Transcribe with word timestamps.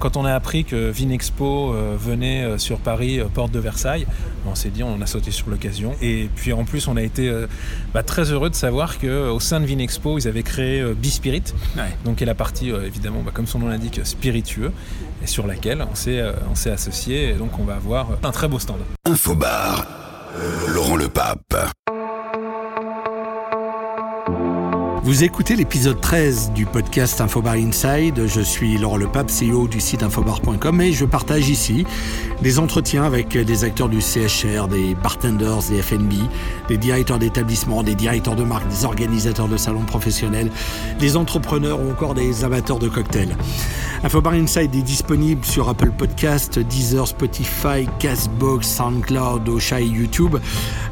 Quand 0.00 0.16
on 0.16 0.24
a 0.24 0.32
appris 0.32 0.64
que 0.64 0.90
Vinexpo 0.90 1.74
euh, 1.74 1.96
venait 1.98 2.44
euh, 2.44 2.56
sur 2.56 2.78
Paris, 2.78 3.18
euh, 3.18 3.24
porte 3.24 3.50
de 3.50 3.58
Versailles, 3.58 4.06
on 4.46 4.54
s'est 4.54 4.68
dit 4.68 4.84
on 4.84 5.00
a 5.02 5.06
sauté 5.06 5.32
sur 5.32 5.50
l'occasion. 5.50 5.96
Et 6.00 6.30
puis 6.36 6.52
en 6.52 6.64
plus, 6.64 6.86
on 6.86 6.96
a 6.96 7.02
été 7.02 7.28
bah, 7.92 8.04
très 8.04 8.30
heureux 8.30 8.48
de 8.48 8.54
savoir 8.54 9.00
qu'au 9.00 9.40
sein 9.40 9.58
de 9.58 9.66
Vinexpo, 9.66 10.16
ils 10.16 10.28
avaient 10.28 10.44
créé 10.44 10.84
Bispirit, 10.94 11.42
ouais. 11.76 11.82
donc 12.04 12.18
qui 12.18 12.22
est 12.22 12.26
la 12.26 12.36
partie 12.36 12.68
évidemment, 12.68 13.22
bah, 13.24 13.32
comme 13.34 13.48
son 13.48 13.58
nom 13.58 13.66
l'indique, 13.66 14.00
spiritueux, 14.04 14.70
et 15.20 15.26
sur 15.26 15.48
laquelle 15.48 15.84
on 15.90 15.96
s'est 15.96 16.70
associé. 16.70 17.30
Et 17.30 17.32
donc 17.32 17.58
on 17.58 17.64
va 17.64 17.74
avoir 17.74 18.10
un 18.22 18.30
très 18.30 18.46
beau 18.46 18.60
stand. 18.60 18.78
Infobar, 19.04 19.84
Laurent 20.68 20.94
Le 20.94 21.08
Pape. 21.08 21.72
Vous 25.08 25.24
écoutez 25.24 25.56
l'épisode 25.56 26.02
13 26.02 26.52
du 26.52 26.66
podcast 26.66 27.18
Infobar 27.22 27.54
Inside. 27.54 28.26
Je 28.26 28.42
suis 28.42 28.76
Laurent 28.76 28.98
Lepape, 28.98 29.30
CEO 29.30 29.66
du 29.66 29.80
site 29.80 30.02
infobar.com 30.02 30.82
et 30.82 30.92
je 30.92 31.06
partage 31.06 31.48
ici 31.48 31.86
des 32.42 32.58
entretiens 32.58 33.04
avec 33.04 33.28
des 33.34 33.64
acteurs 33.64 33.88
du 33.88 34.02
CHR, 34.02 34.68
des 34.68 34.94
bartenders, 34.94 35.60
des 35.70 35.80
FNB, 35.80 36.12
des 36.68 36.76
directeurs 36.76 37.18
d'établissements, 37.18 37.82
des 37.82 37.94
directeurs 37.94 38.36
de 38.36 38.44
marque, 38.44 38.68
des 38.68 38.84
organisateurs 38.84 39.48
de 39.48 39.56
salons 39.56 39.86
professionnels, 39.86 40.50
des 41.00 41.16
entrepreneurs 41.16 41.80
ou 41.80 41.90
encore 41.90 42.12
des 42.12 42.44
amateurs 42.44 42.78
de 42.78 42.90
cocktails. 42.90 43.34
Infobar 44.04 44.34
Inside 44.34 44.74
est 44.76 44.82
disponible 44.82 45.44
sur 45.44 45.68
Apple 45.68 45.90
Podcast, 45.90 46.58
Deezer, 46.60 47.08
Spotify, 47.08 47.88
Castbox, 47.98 48.66
SoundCloud, 48.66 49.48
Ocha 49.48 49.80
YouTube. 49.80 50.36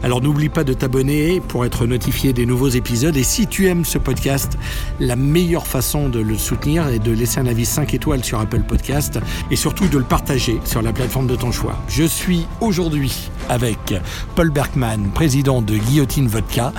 Alors 0.03 0.21
n'oublie 0.21 0.49
pas 0.49 0.65
de 0.65 0.73
t'abonner 0.73 1.41
pour 1.41 1.65
être 1.65 1.87
notifié 1.87 2.33
des 2.33 2.47
nouveaux 2.47 2.69
épisodes 2.69 3.17
et 3.17 3.23
si 3.23 3.47
tu 3.47 3.69
aimes 3.69 3.85
ce 3.85 3.99
podcast, 3.99 4.59
la 4.99 5.15
meilleure 5.15 5.69
façon 5.69 6.09
de 6.09 6.19
le 6.19 6.37
soutenir 6.37 6.89
est 6.89 6.99
de 6.99 7.13
laisser 7.13 7.39
un 7.39 7.47
avis 7.47 7.65
5 7.65 7.95
étoiles 7.95 8.25
sur 8.25 8.41
Apple 8.41 8.63
Podcast 8.63 9.21
et 9.53 9.57
surtout 9.57 9.87
de 9.87 9.99
le 9.99 10.05
partager 10.05 10.61
sur 10.65 10.83
la 10.83 10.93
plateforme 10.93 11.29
de 11.29 11.37
ton 11.37 11.53
choix. 11.53 11.79
Je 11.89 12.05
suis 12.05 12.47
aujourd'hui 12.61 13.31
avec 13.49 13.95
Paul 14.35 14.51
Berkman, 14.51 15.11
président 15.15 15.63
de 15.63 15.77
Guillotine 15.77 16.27
Vodka. 16.27 16.73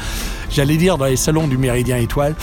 J'allais 0.49 0.77
dire 0.77 0.97
dans 0.97 1.05
les 1.05 1.15
salons 1.15 1.47
du 1.47 1.57
Méridien 1.57 1.97
Étoile. 1.97 2.35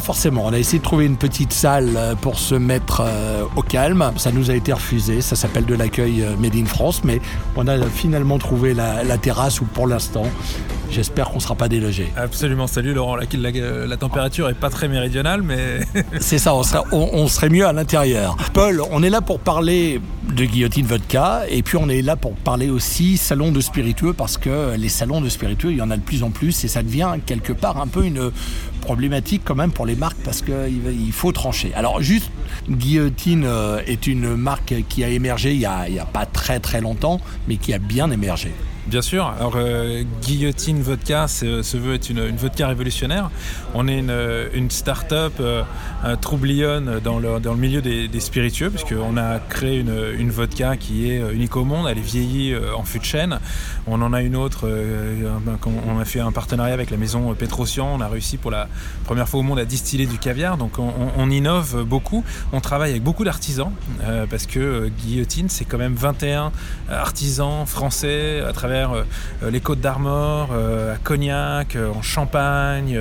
Forcément. 0.00 0.44
On 0.44 0.52
a 0.52 0.58
essayé 0.58 0.78
de 0.78 0.84
trouver 0.84 1.06
une 1.06 1.16
petite 1.16 1.52
salle 1.52 1.94
euh, 1.96 2.14
pour 2.14 2.38
se 2.38 2.54
mettre 2.54 3.02
euh, 3.04 3.44
au 3.56 3.62
calme. 3.62 4.12
Ça 4.16 4.30
nous 4.30 4.50
a 4.50 4.54
été 4.54 4.72
refusé. 4.72 5.20
Ça 5.20 5.36
s'appelle 5.36 5.64
de 5.64 5.74
l'accueil 5.74 6.22
euh, 6.22 6.36
Made 6.36 6.54
in 6.54 6.66
France. 6.66 7.02
Mais 7.02 7.20
on 7.56 7.66
a 7.66 7.80
finalement 7.86 8.38
trouvé 8.38 8.74
la 8.74 9.18
terrasse 9.18 9.60
où 9.60 9.64
pour 9.64 9.86
l'instant, 9.86 10.24
J'espère 10.90 11.28
qu'on 11.28 11.36
ne 11.36 11.40
sera 11.40 11.54
pas 11.54 11.68
délogé. 11.68 12.12
Absolument. 12.16 12.66
Salut 12.66 12.94
Laurent. 12.94 13.16
La, 13.16 13.26
la, 13.34 13.86
la 13.86 13.96
température 13.96 14.48
est 14.48 14.54
pas 14.54 14.70
très 14.70 14.88
méridionale, 14.88 15.42
mais. 15.42 15.80
C'est 16.20 16.38
ça, 16.38 16.54
on 16.54 16.62
serait, 16.62 16.84
on, 16.92 17.28
serait, 17.28 17.48
mieux 17.48 17.66
à 17.66 17.72
l'intérieur. 17.72 18.36
Paul, 18.52 18.82
on 18.90 19.02
est 19.02 19.10
là 19.10 19.20
pour 19.20 19.40
parler 19.40 20.00
de 20.34 20.44
Guillotine 20.44 20.86
Vodka 20.86 21.42
et 21.48 21.62
puis 21.62 21.76
on 21.76 21.88
est 21.88 22.02
là 22.02 22.16
pour 22.16 22.34
parler 22.34 22.70
aussi 22.70 23.16
salon 23.16 23.52
de 23.52 23.60
spiritueux 23.60 24.12
parce 24.12 24.38
que 24.38 24.74
les 24.76 24.88
salons 24.88 25.20
de 25.20 25.28
spiritueux, 25.28 25.72
il 25.72 25.78
y 25.78 25.82
en 25.82 25.90
a 25.90 25.96
de 25.96 26.02
plus 26.02 26.22
en 26.22 26.30
plus 26.30 26.64
et 26.64 26.68
ça 26.68 26.82
devient 26.82 27.14
quelque 27.24 27.52
part 27.52 27.80
un 27.80 27.86
peu 27.86 28.04
une 28.04 28.30
problématique 28.80 29.42
quand 29.44 29.54
même 29.54 29.72
pour 29.72 29.86
les 29.86 29.96
marques 29.96 30.18
parce 30.24 30.42
qu'il 30.42 31.12
faut 31.12 31.32
trancher. 31.32 31.72
Alors 31.74 32.00
juste, 32.00 32.30
Guillotine 32.68 33.44
euh, 33.44 33.80
est 33.86 34.06
une 34.06 34.36
marque 34.36 34.74
qui 34.88 35.04
a 35.04 35.08
émergé 35.08 35.52
il 35.52 35.58
n'y 35.58 35.66
a, 35.66 35.86
a 36.00 36.06
pas 36.06 36.26
très 36.26 36.60
très 36.60 36.80
longtemps, 36.80 37.20
mais 37.48 37.56
qui 37.56 37.72
a 37.72 37.78
bien 37.78 38.10
émergé. 38.10 38.52
Bien 38.86 39.02
sûr. 39.02 39.26
Alors, 39.26 39.54
euh, 39.56 40.04
Guillotine 40.22 40.80
Vodka 40.80 41.26
se 41.26 41.76
veut 41.76 41.94
être 41.94 42.08
une, 42.08 42.36
vodka 42.36 42.68
révolutionnaire. 42.68 43.30
On 43.74 43.88
est 43.88 43.98
une, 43.98 44.14
une 44.54 44.70
start-up 44.70 45.34
euh, 45.40 45.64
troublionne 46.20 47.00
dans 47.02 47.18
le, 47.18 47.40
dans 47.40 47.52
le 47.52 47.58
milieu 47.58 47.82
des, 47.82 48.06
des 48.06 48.20
spiritueux, 48.20 48.70
puisqu'on 48.70 49.16
a 49.16 49.38
créé 49.38 49.80
une, 49.80 50.30
vodka 50.30 50.76
qui 50.76 51.10
est 51.10 51.18
unique 51.32 51.56
au 51.56 51.64
monde. 51.64 51.86
Elle 51.90 51.98
est 51.98 52.00
vieillie 52.00 52.52
euh, 52.52 52.74
en 52.76 52.84
fût 52.84 52.98
de 52.98 53.04
chêne. 53.04 53.38
On 53.86 54.02
en 54.02 54.12
a 54.12 54.22
une 54.22 54.36
autre, 54.36 54.68
euh, 54.68 55.28
on 55.66 55.98
a 55.98 56.04
fait 56.04 56.20
un 56.20 56.32
partenariat 56.32 56.74
avec 56.74 56.90
la 56.90 56.96
maison 56.96 57.34
Petrosian. 57.34 57.88
On 57.94 58.00
a 58.00 58.08
réussi 58.08 58.36
pour 58.36 58.50
la 58.50 58.68
première 59.04 59.28
fois 59.28 59.40
au 59.40 59.42
monde 59.42 59.58
à 59.58 59.64
distiller 59.64 60.06
du 60.06 60.18
caviar. 60.18 60.56
Donc, 60.56 60.78
on, 60.78 61.30
innove 61.30 61.84
beaucoup. 61.84 62.24
On 62.52 62.60
travaille 62.60 62.90
avec 62.90 63.02
beaucoup 63.02 63.24
d'artisans, 63.24 63.72
euh, 64.04 64.26
parce 64.30 64.46
que 64.46 64.88
Guillotine, 64.88 65.48
c'est 65.48 65.64
quand 65.64 65.78
même 65.78 65.94
21 65.94 66.52
artisans 66.88 67.66
français 67.66 68.40
à 68.40 68.52
travers 68.52 68.75
euh, 68.76 69.50
les 69.50 69.60
Côtes 69.60 69.80
d'Armor, 69.80 70.50
euh, 70.52 70.94
à 70.94 70.98
Cognac, 70.98 71.76
euh, 71.76 71.90
en 71.90 72.02
Champagne, 72.02 72.98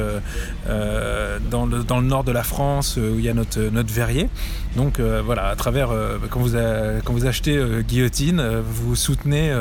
dans 1.50 1.66
le, 1.66 2.02
nord 2.02 2.24
de 2.24 2.32
la 2.32 2.44
France 2.44 2.98
où 2.98 3.18
il 3.18 3.26
y 3.26 3.30
a 3.30 3.34
notre, 3.34 3.60
verrier. 3.94 4.30
Donc 4.76 5.00
voilà, 5.00 5.48
à 5.48 5.56
travers, 5.56 5.90
quand, 6.30 6.40
vous 6.40 7.26
achetez 7.26 7.64
Guillotine, 7.88 8.44
vous 8.68 8.96
soutenez 8.96 9.54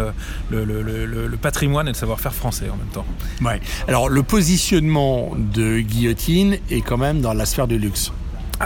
le, 0.51 1.37
patrimoine 1.41 1.87
et 1.87 1.91
le 1.91 1.97
savoir-faire 1.97 2.35
français 2.35 2.67
en 2.73 2.77
même 2.77 2.89
temps. 2.93 3.07
Ouais. 3.43 3.61
Alors 3.87 4.09
le 4.09 4.23
positionnement 4.23 5.33
de 5.37 5.81
Guillotine 5.81 6.59
est 6.71 6.81
quand 6.81 6.99
même 6.99 7.21
dans 7.21 7.35
la 7.35 7.47
sphère 7.47 7.69
du 7.69 7.79
luxe. 7.79 8.13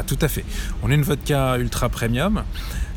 Ah 0.00 0.04
tout 0.04 0.18
à 0.20 0.28
fait. 0.28 0.44
On 0.84 0.92
est 0.92 0.94
une 0.94 1.02
vodka 1.02 1.56
ultra 1.58 1.88
premium. 1.88 2.44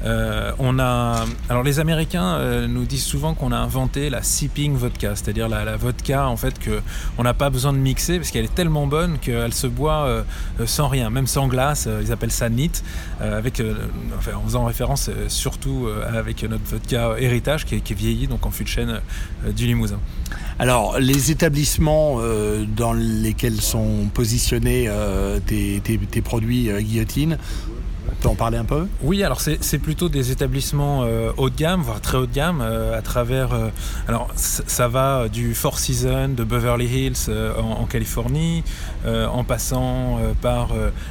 Euh, 0.05 0.51
on 0.59 0.77
a, 0.77 1.25
alors 1.49 1.63
les 1.63 1.79
Américains 1.79 2.35
euh, 2.35 2.67
nous 2.67 2.85
disent 2.85 3.03
souvent 3.03 3.33
qu'on 3.33 3.51
a 3.51 3.57
inventé 3.57 4.11
la 4.11 4.21
sipping 4.21 4.75
vodka, 4.75 5.15
c'est-à-dire 5.15 5.49
la, 5.49 5.77
vodka 5.77 6.27
en 6.27 6.37
fait 6.37 6.59
que 6.59 6.79
on 7.17 7.23
n'a 7.23 7.33
pas 7.33 7.49
besoin 7.49 7.73
de 7.73 7.79
mixer 7.79 8.17
parce 8.17 8.29
qu'elle 8.29 8.45
est 8.45 8.53
tellement 8.53 8.85
bonne 8.85 9.17
qu'elle 9.17 9.53
se 9.53 9.65
boit 9.65 10.05
euh, 10.05 10.23
sans 10.65 10.87
rien, 10.87 11.09
même 11.09 11.25
sans 11.25 11.47
glace. 11.47 11.89
ils 12.01 12.11
appellent 12.11 12.31
ça 12.31 12.49
neat, 12.49 12.83
avec, 13.19 13.61
en 13.61 14.41
faisant 14.43 14.65
référence 14.65 15.09
surtout 15.27 15.87
avec 16.07 16.43
notre 16.43 16.65
vodka 16.65 17.15
héritage 17.17 17.65
qui 17.65 17.75
est, 17.75 17.81
qui 17.81 17.93
est 17.93 17.95
vieilli 17.95 18.27
donc 18.27 18.45
en 18.45 18.51
fût 18.51 18.63
de 18.63 18.69
chêne 18.69 19.01
du 19.55 19.65
Limousin. 19.65 19.99
Alors 20.61 20.99
les 20.99 21.31
établissements 21.31 22.19
dans 22.77 22.93
lesquels 22.93 23.61
sont 23.61 24.09
positionnés 24.13 24.87
tes, 25.47 25.81
tes, 25.81 26.21
produits 26.21 26.69
guillotine 26.81 27.39
en 28.27 28.35
parler 28.35 28.57
un 28.57 28.65
peu? 28.65 28.87
Oui, 29.01 29.23
alors 29.23 29.41
c'est 29.41 29.79
plutôt 29.79 30.09
des 30.09 30.31
établissements 30.31 31.03
euh, 31.03 31.31
haut 31.37 31.49
de 31.49 31.55
gamme, 31.55 31.81
voire 31.81 32.01
très 32.01 32.17
haut 32.17 32.25
de 32.25 32.33
gamme, 32.33 32.61
euh, 32.61 32.97
à 32.97 33.01
travers. 33.01 33.53
Euh, 33.53 33.69
alors 34.07 34.29
ça 34.35 34.87
va 34.87 35.27
du 35.27 35.53
Four 35.55 35.79
Seasons 35.79 36.29
de 36.29 36.43
Beverly 36.43 36.85
Hills 36.85 37.31
en, 37.57 37.85
Californie, 37.85 38.63
en 39.05 39.43
passant 39.43 40.19
par 40.41 40.69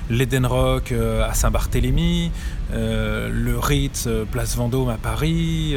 l'Eden 0.08 0.46
Rock 0.46 0.92
à 0.92 1.34
Saint-Barthélemy, 1.34 2.30
le 2.72 3.58
Ritz 3.58 4.08
Place 4.30 4.56
Vendôme 4.56 4.88
à 4.88 4.96
Paris, 4.96 5.74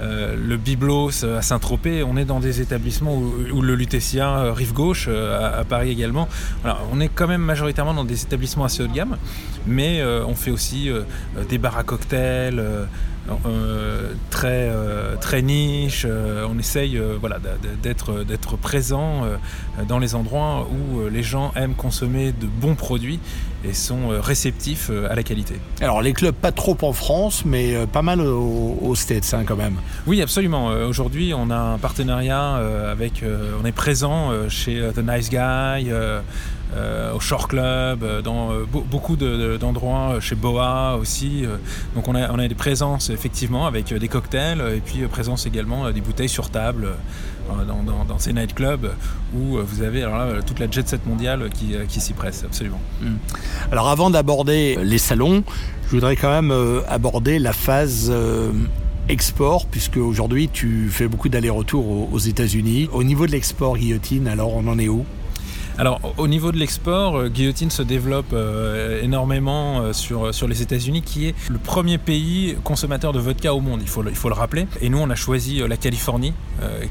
le 0.00 0.56
Biblos 0.56 1.24
à 1.24 1.42
Saint-Tropez. 1.42 2.02
On 2.02 2.16
est 2.16 2.24
dans 2.24 2.40
des 2.40 2.60
établissements 2.60 3.16
où, 3.16 3.62
le 3.62 3.74
Lutetia 3.74 4.52
Rive 4.52 4.72
Gauche 4.72 5.08
à, 5.08 5.64
Paris 5.64 5.90
également. 5.90 6.28
On 6.92 7.00
est 7.00 7.08
quand 7.08 7.28
même 7.28 7.42
majoritairement 7.42 7.94
dans 7.94 8.04
des 8.04 8.22
établissements 8.22 8.64
assez 8.64 8.82
haut 8.82 8.88
de 8.88 8.94
gamme, 8.94 9.16
mais 9.66 10.02
on 10.04 10.34
fait 10.34 10.50
aussi 10.56 10.88
euh, 10.88 11.02
des 11.48 11.58
bars 11.58 11.76
à 11.76 11.84
cocktails 11.84 12.58
euh, 12.58 12.86
euh, 13.44 14.12
très, 14.30 14.70
très 15.20 15.42
niche. 15.42 16.06
on 16.48 16.56
essaye 16.60 16.96
voilà, 17.20 17.38
d'être, 17.82 18.22
d'être 18.22 18.56
présent 18.56 19.24
dans 19.88 19.98
les 19.98 20.14
endroits 20.14 20.68
où 20.70 21.08
les 21.08 21.24
gens 21.24 21.50
aiment 21.56 21.74
consommer 21.74 22.30
de 22.30 22.46
bons 22.46 22.76
produits 22.76 23.18
et 23.64 23.74
sont 23.74 24.10
réceptifs 24.20 24.92
à 25.10 25.16
la 25.16 25.24
qualité. 25.24 25.56
Alors 25.80 26.02
les 26.02 26.12
clubs 26.12 26.36
pas 26.36 26.52
trop 26.52 26.78
en 26.82 26.92
France, 26.92 27.42
mais 27.44 27.74
pas 27.92 28.02
mal 28.02 28.20
aux, 28.20 28.78
aux 28.80 28.94
States 28.94 29.34
hein, 29.34 29.42
quand 29.44 29.56
même. 29.56 29.78
Oui, 30.06 30.22
absolument. 30.22 30.66
Aujourd'hui, 30.86 31.34
on 31.34 31.50
a 31.50 31.58
un 31.58 31.78
partenariat 31.78 32.60
avec, 32.88 33.24
on 33.60 33.66
est 33.66 33.72
présent 33.72 34.30
chez 34.48 34.88
The 34.94 35.00
Nice 35.00 35.30
Guy. 35.30 35.90
Euh, 36.74 37.14
au 37.14 37.20
Shore 37.20 37.46
Club, 37.46 38.04
dans 38.22 38.50
euh, 38.50 38.64
beaucoup 38.64 39.16
d'endroits, 39.16 40.16
de, 40.16 40.20
chez 40.20 40.34
Boa 40.34 40.96
aussi. 41.00 41.44
donc 41.94 42.08
on 42.08 42.14
a, 42.14 42.30
on 42.32 42.38
a 42.38 42.48
des 42.48 42.54
présences 42.56 43.08
effectivement 43.08 43.66
avec 43.66 43.94
des 43.94 44.08
cocktails 44.08 44.60
et 44.76 44.80
puis 44.80 45.06
présence 45.06 45.46
également 45.46 45.90
des 45.90 46.00
bouteilles 46.00 46.28
sur 46.28 46.50
table 46.50 46.88
dans, 47.48 47.82
dans, 47.84 48.04
dans, 48.04 48.18
ces 48.18 48.32
nightclubs 48.32 48.90
où 49.32 49.58
vous 49.58 49.82
avez 49.82 50.02
alors 50.02 50.18
là, 50.18 50.42
toute 50.44 50.58
la 50.58 50.68
jet 50.68 50.86
set 50.88 51.06
mondiale 51.06 51.48
qui, 51.54 51.76
qui 51.88 52.00
s'y 52.00 52.12
presse, 52.12 52.42
absolument. 52.44 52.80
Mmh. 53.00 53.14
Alors 53.70 53.88
avant 53.88 54.10
d'aborder 54.10 54.76
les 54.82 54.98
salons, 54.98 55.44
je 55.86 55.92
voudrais 55.92 56.16
quand 56.16 56.30
même 56.30 56.52
aborder 56.88 57.38
la 57.38 57.52
phase 57.52 58.10
euh, 58.10 58.50
export, 59.08 59.66
puisque 59.66 59.98
aujourd'hui 59.98 60.48
tu 60.52 60.88
fais 60.90 61.06
beaucoup 61.06 61.28
d'allers-retours 61.28 62.12
aux 62.12 62.18
États-Unis. 62.18 62.88
Au 62.92 63.04
niveau 63.04 63.26
de 63.26 63.32
l'export, 63.32 63.76
Guillotine, 63.76 64.26
alors 64.26 64.54
on 64.54 64.66
en 64.66 64.78
est 64.78 64.88
où? 64.88 65.04
Alors, 65.78 66.00
au 66.16 66.26
niveau 66.26 66.52
de 66.52 66.56
l'export, 66.56 67.18
euh, 67.18 67.28
Guillotine 67.28 67.70
se 67.70 67.82
développe 67.82 68.32
euh, 68.32 69.02
énormément 69.02 69.80
euh, 69.80 69.92
sur, 69.92 70.48
les 70.48 70.62
États-Unis, 70.62 71.02
qui 71.02 71.28
est 71.28 71.34
le 71.50 71.58
premier 71.58 71.98
pays 71.98 72.56
consommateur 72.64 73.12
de 73.12 73.18
vodka 73.18 73.52
au 73.52 73.60
monde, 73.60 73.80
il 73.82 73.88
faut, 73.88 74.02
le, 74.02 74.34
rappeler. 74.34 74.66
Et 74.80 74.88
nous, 74.88 74.98
on 74.98 75.10
a 75.10 75.14
choisi 75.14 75.60
la 75.66 75.76
Californie, 75.76 76.32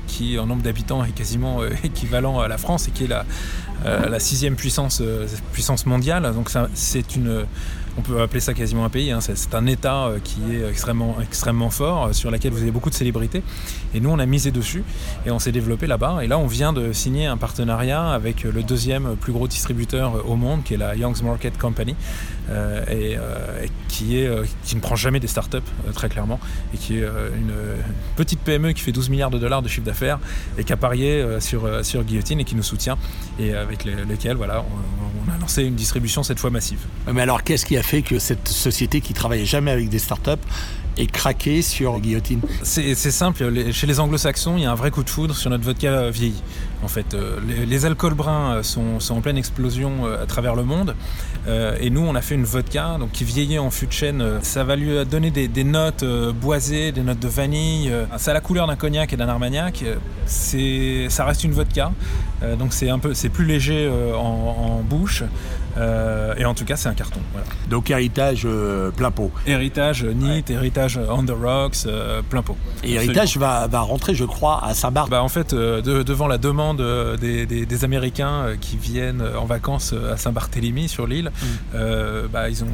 qui 0.08 0.38
en 0.38 0.46
nombre 0.46 0.62
d'habitants 0.62 1.04
est 1.04 1.12
quasiment 1.12 1.64
équivalent 1.84 2.40
à 2.40 2.48
la 2.48 2.58
France 2.58 2.88
et 2.88 2.92
qui 2.92 3.06
est 3.06 3.08
la, 3.08 3.26
la 3.84 4.20
sixième 4.20 4.56
puissance, 4.56 5.02
puissance 5.52 5.86
mondiale. 5.86 6.32
Donc, 6.34 6.50
c'est 6.74 7.16
une 7.16 7.46
on 7.98 8.02
peut 8.02 8.22
appeler 8.22 8.40
ça 8.40 8.54
quasiment 8.54 8.86
un 8.86 8.90
pays. 8.90 9.12
hein. 9.12 9.20
C'est, 9.22 9.56
un 9.56 9.66
État 9.68 10.08
euh, 10.08 10.20
qui 10.24 10.40
est 10.54 10.68
extrêmement, 10.70 11.18
extrêmement 11.22 11.70
fort, 11.70 12.08
euh, 12.08 12.14
sur 12.14 12.30
lequel 12.32 12.52
vous 12.52 12.62
avez 12.62 12.72
beaucoup 12.72 12.90
de 12.90 12.96
célébrités. 12.96 13.42
Et 13.94 14.00
nous, 14.00 14.10
on 14.10 14.20
a 14.20 14.26
misé 14.26 14.52
dessus 14.52 14.84
et 15.26 15.32
on 15.32 15.40
s'est 15.40 15.52
développé 15.52 15.88
là-bas. 15.88 16.20
Et 16.24 16.28
là, 16.28 16.38
on 16.38 16.48
vient 16.48 16.74
de 16.74 16.92
signer 16.94 17.26
un 17.26 17.38
partenariat 17.38 18.10
avec 18.10 18.44
le 18.44 18.64
deuxième 18.64 19.16
plus 19.16 19.32
gros 19.32 19.48
distributeur 19.48 20.28
au 20.30 20.36
monde, 20.36 20.64
qui 20.64 20.74
est 20.74 20.78
la 20.78 20.96
Young's 20.96 21.22
Market 21.22 21.58
Company, 21.58 21.94
euh, 21.94 21.96
et, 22.50 23.18
euh, 23.18 23.64
et 23.64 23.70
qui, 23.88 24.20
est, 24.20 24.28
euh, 24.28 24.46
qui 24.64 24.76
ne 24.76 24.82
prend 24.82 24.96
jamais 24.96 25.20
des 25.20 25.28
startups, 25.28 25.58
euh, 25.88 25.92
très 25.94 26.10
clairement, 26.10 26.40
et 26.74 26.78
qui 26.78 27.00
est 27.00 27.04
euh, 27.04 27.30
une 27.38 27.52
euh, 27.52 27.76
petite 28.16 28.40
PME 28.40 28.74
qui 28.74 28.82
fait 28.82 28.92
12 28.92 29.10
milliards 29.10 29.30
de 29.32 29.40
dollars 29.40 29.62
de 29.62 29.68
chiffre 29.68 29.86
d'affaires 29.86 30.20
et 30.58 30.64
qui 30.64 30.74
a 30.74 30.78
parié 30.78 31.14
euh, 31.22 31.40
sur, 31.40 31.66
euh, 31.66 31.84
sur 31.84 32.04
Guillotine 32.04 32.40
et 32.40 32.44
qui 32.44 32.56
nous 32.56 32.64
soutient, 32.64 32.98
et 33.40 33.54
avec 33.54 33.86
le- 33.86 34.04
lequel 34.04 34.38
voilà, 34.38 34.62
on, 34.62 35.30
on 35.30 35.34
a 35.36 35.38
lancé 35.40 35.64
une 35.64 35.76
distribution 35.76 36.24
cette 36.24 36.40
fois 36.40 36.50
massive. 36.50 36.80
Mais 37.12 37.22
alors, 37.22 37.44
qu'est-ce 37.44 37.66
qui 37.66 37.78
a 37.78 37.84
fait 37.84 38.02
que 38.02 38.20
cette 38.20 38.48
société 38.48 39.02
qui 39.02 39.14
travaillait 39.14 39.46
jamais 39.46 39.72
avec 39.72 39.90
des 39.90 40.00
startups 40.00 40.32
ait 40.98 41.08
craqué 41.08 41.62
sur 41.62 42.00
Guillotine 42.00 42.42
C'est 42.64 42.96
simple, 42.96 43.72
chez 43.72 43.88
les 43.88 44.00
anglo-saxons, 44.00 44.58
il 44.58 44.64
y 44.64 44.66
a 44.66 44.72
un 44.72 44.76
vrai 44.76 44.92
coup 44.92 45.04
de 45.04 45.10
foudre 45.10 45.36
sur 45.36 45.50
notre 45.50 45.64
vodka 45.64 45.88
euh, 45.88 46.12
vieilli. 46.12 46.42
En 46.84 46.88
fait, 46.88 47.16
Euh, 47.16 47.40
les, 47.68 47.86
alcools 47.86 48.14
bruns 48.14 48.56
euh, 48.56 48.64
sont, 48.64 49.00
en 49.10 49.22
pleine 49.22 49.38
explosion 49.38 50.06
euh, 50.06 50.24
à 50.24 50.26
travers 50.26 50.56
le 50.56 50.64
monde. 50.64 50.96
Et 51.80 51.92
nous, 51.92 52.02
on 52.02 52.16
a 52.16 52.22
fait 52.22 52.34
une 52.34 52.44
vodka 52.44 52.98
donc, 53.00 53.12
qui 53.12 53.24
vieillit 53.24 53.60
en 53.60 53.70
fût 53.70 53.86
de 53.86 53.92
chêne. 53.92 54.24
Ça 54.42 54.64
va 54.64 54.76
lui 54.76 55.06
donner 55.06 55.30
des, 55.30 55.64
notes 55.64 56.04
boisées, 56.34 56.92
des 56.92 57.02
notes 57.02 57.20
de 57.20 57.28
vanille. 57.28 57.94
Ça 58.18 58.32
a 58.32 58.34
la 58.34 58.42
couleur 58.42 58.66
d'un 58.66 58.76
cognac 58.76 59.14
et 59.14 59.16
d'un 59.16 59.30
armagnac. 59.30 59.84
Ça 60.26 61.24
reste 61.24 61.44
une 61.44 61.52
vodka. 61.52 61.92
Donc 62.58 62.74
c'est 62.74 62.90
un 62.90 62.98
peu, 62.98 63.14
plus 63.32 63.46
léger 63.46 63.88
en 64.18 64.82
bouche. 64.82 65.22
Euh, 65.78 66.34
et 66.38 66.46
en 66.46 66.54
tout 66.54 66.66
cas, 66.66 66.76
c'est 66.76 66.88
un 66.90 66.94
carton. 66.94 67.20
Voilà. 67.32 67.48
Donc, 67.70 67.90
héritage 67.90 68.44
euh, 68.46 68.92
plein 68.92 69.12
pot. 69.12 69.32
Héritage 69.46 70.04
NIT, 70.06 70.50
héritage 70.50 71.00
On 71.10 71.24
the 71.24 71.32
Rocks, 71.32 71.86
euh, 71.86 72.22
plein 72.22 72.42
pot. 72.42 72.58
Et 72.84 72.94
héritage 72.94 73.38
va, 73.38 73.68
va 73.68 73.82
rentrer, 73.82 74.16
je 74.16 74.24
crois, 74.26 74.64
à 74.66 74.74
Saint-Barth. 74.74 75.10
Bah, 75.10 75.22
en 75.24 75.30
fait, 75.30 75.54
de- 75.54 76.04
devant 76.04 76.28
la 76.28 76.38
demande 76.38 76.82
des, 77.20 77.46
des- 77.46 77.66
des 77.66 77.84
Américains 77.84 78.56
qui 78.62 78.78
viennent 78.78 79.24
en 79.38 79.46
vacances 79.46 79.94
à 80.12 80.18
Saint-Barthélemy 80.18 80.88
sur 80.88 81.08
l'île, 81.08 81.32
euh, 81.74 82.28
bah, 82.32 82.50
ils, 82.50 82.64
ont, 82.64 82.68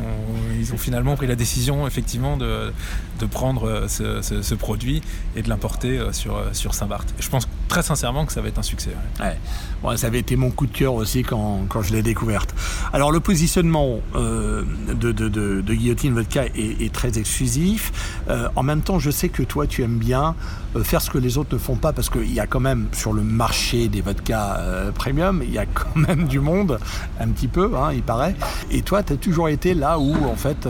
ils 0.59 0.74
ont 0.74 0.77
finalement 0.77 1.15
pris 1.15 1.27
la 1.27 1.36
décision 1.36 1.88
effectivement 1.88 2.38
de, 2.38 2.71
de 3.19 3.25
prendre 3.25 3.86
ce, 3.88 4.21
ce- 4.21 4.42
ce 4.42 4.56
produit 4.56 5.01
et 5.36 5.42
de 5.42 5.50
l'importer 5.50 6.00
sur, 6.12 6.39
sur 6.54 6.74
Saint-Barth. 6.74 7.13
Je 7.19 7.30
pense 7.30 7.47
très 7.71 7.83
sincèrement 7.83 8.25
que 8.25 8.33
ça 8.33 8.41
va 8.41 8.50
être 8.50 8.59
un 8.59 8.63
succès. 8.63 8.91
ouais. 9.21 9.97
Ça 9.97 10.07
avait 10.07 10.19
été 10.19 10.35
mon 10.35 10.51
coup 10.51 10.68
de 10.68 10.73
cœur 10.73 10.94
aussi 10.94 11.23
quand, 11.23 11.62
quand 11.69 11.81
je 11.81 11.94
l'ai 11.94 12.01
découverte. 12.01 12.53
Alors 12.91 13.13
le 13.13 13.21
positionnement 13.21 14.00
euh, 14.13 14.63
de, 14.94 15.73
Guillotine 15.73 16.13
Vodka 16.13 16.44
est, 16.53 16.94
très 16.94 17.18
exclusif. 17.18 17.94
Euh, 18.29 18.50
en 18.57 18.63
même 18.63 18.81
temps, 18.81 19.00
je 19.00 19.09
sais 19.09 19.29
que 19.29 19.41
toi, 19.41 19.68
tu 19.68 19.83
aimes 19.83 20.00
bien 20.00 20.35
euh, 20.75 20.83
faire 20.83 21.01
ce 21.01 21.09
que 21.09 21.18
les 21.18 21.38
autres 21.38 21.53
ne 21.53 21.59
font 21.59 21.77
pas 21.77 21.94
parce 21.94 22.09
qu'il 22.09 22.33
y 22.33 22.41
a 22.41 22.45
quand 22.45 22.59
même 22.59 22.88
sur 22.91 23.13
le 23.13 23.23
marché 23.23 23.88
des 23.88 24.01
vodkas 24.01 24.59
premium, 24.94 25.41
il 25.41 25.53
y 25.53 25.57
a 25.57 25.65
quand 25.65 25.95
même 25.95 26.27
du 26.27 26.41
monde, 26.41 26.77
un 27.21 27.29
petit 27.29 27.47
peu, 27.47 27.71
hein, 27.77 27.91
il 27.94 28.03
paraît. 28.03 28.35
Et 28.69 28.81
toi, 28.81 29.01
tu 29.01 29.13
as 29.13 29.18
toujours 29.18 29.47
été 29.47 29.73
là 29.73 29.97
où, 29.97 30.13
en 30.25 30.35
fait... 30.35 30.68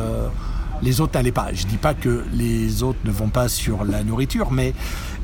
les 0.84 1.00
autres 1.00 1.14
n'allaient 1.16 1.32
pas. 1.32 1.54
Je 1.54 1.68
dis 1.68 1.78
pas 1.78 1.94
que 1.94 2.24
les 2.34 2.82
autres 2.82 2.98
ne 3.06 3.12
vont 3.12 3.30
pas 3.30 3.48
sur 3.48 3.86
la 3.86 4.04
nourriture, 4.04 4.50
mais 4.52 4.74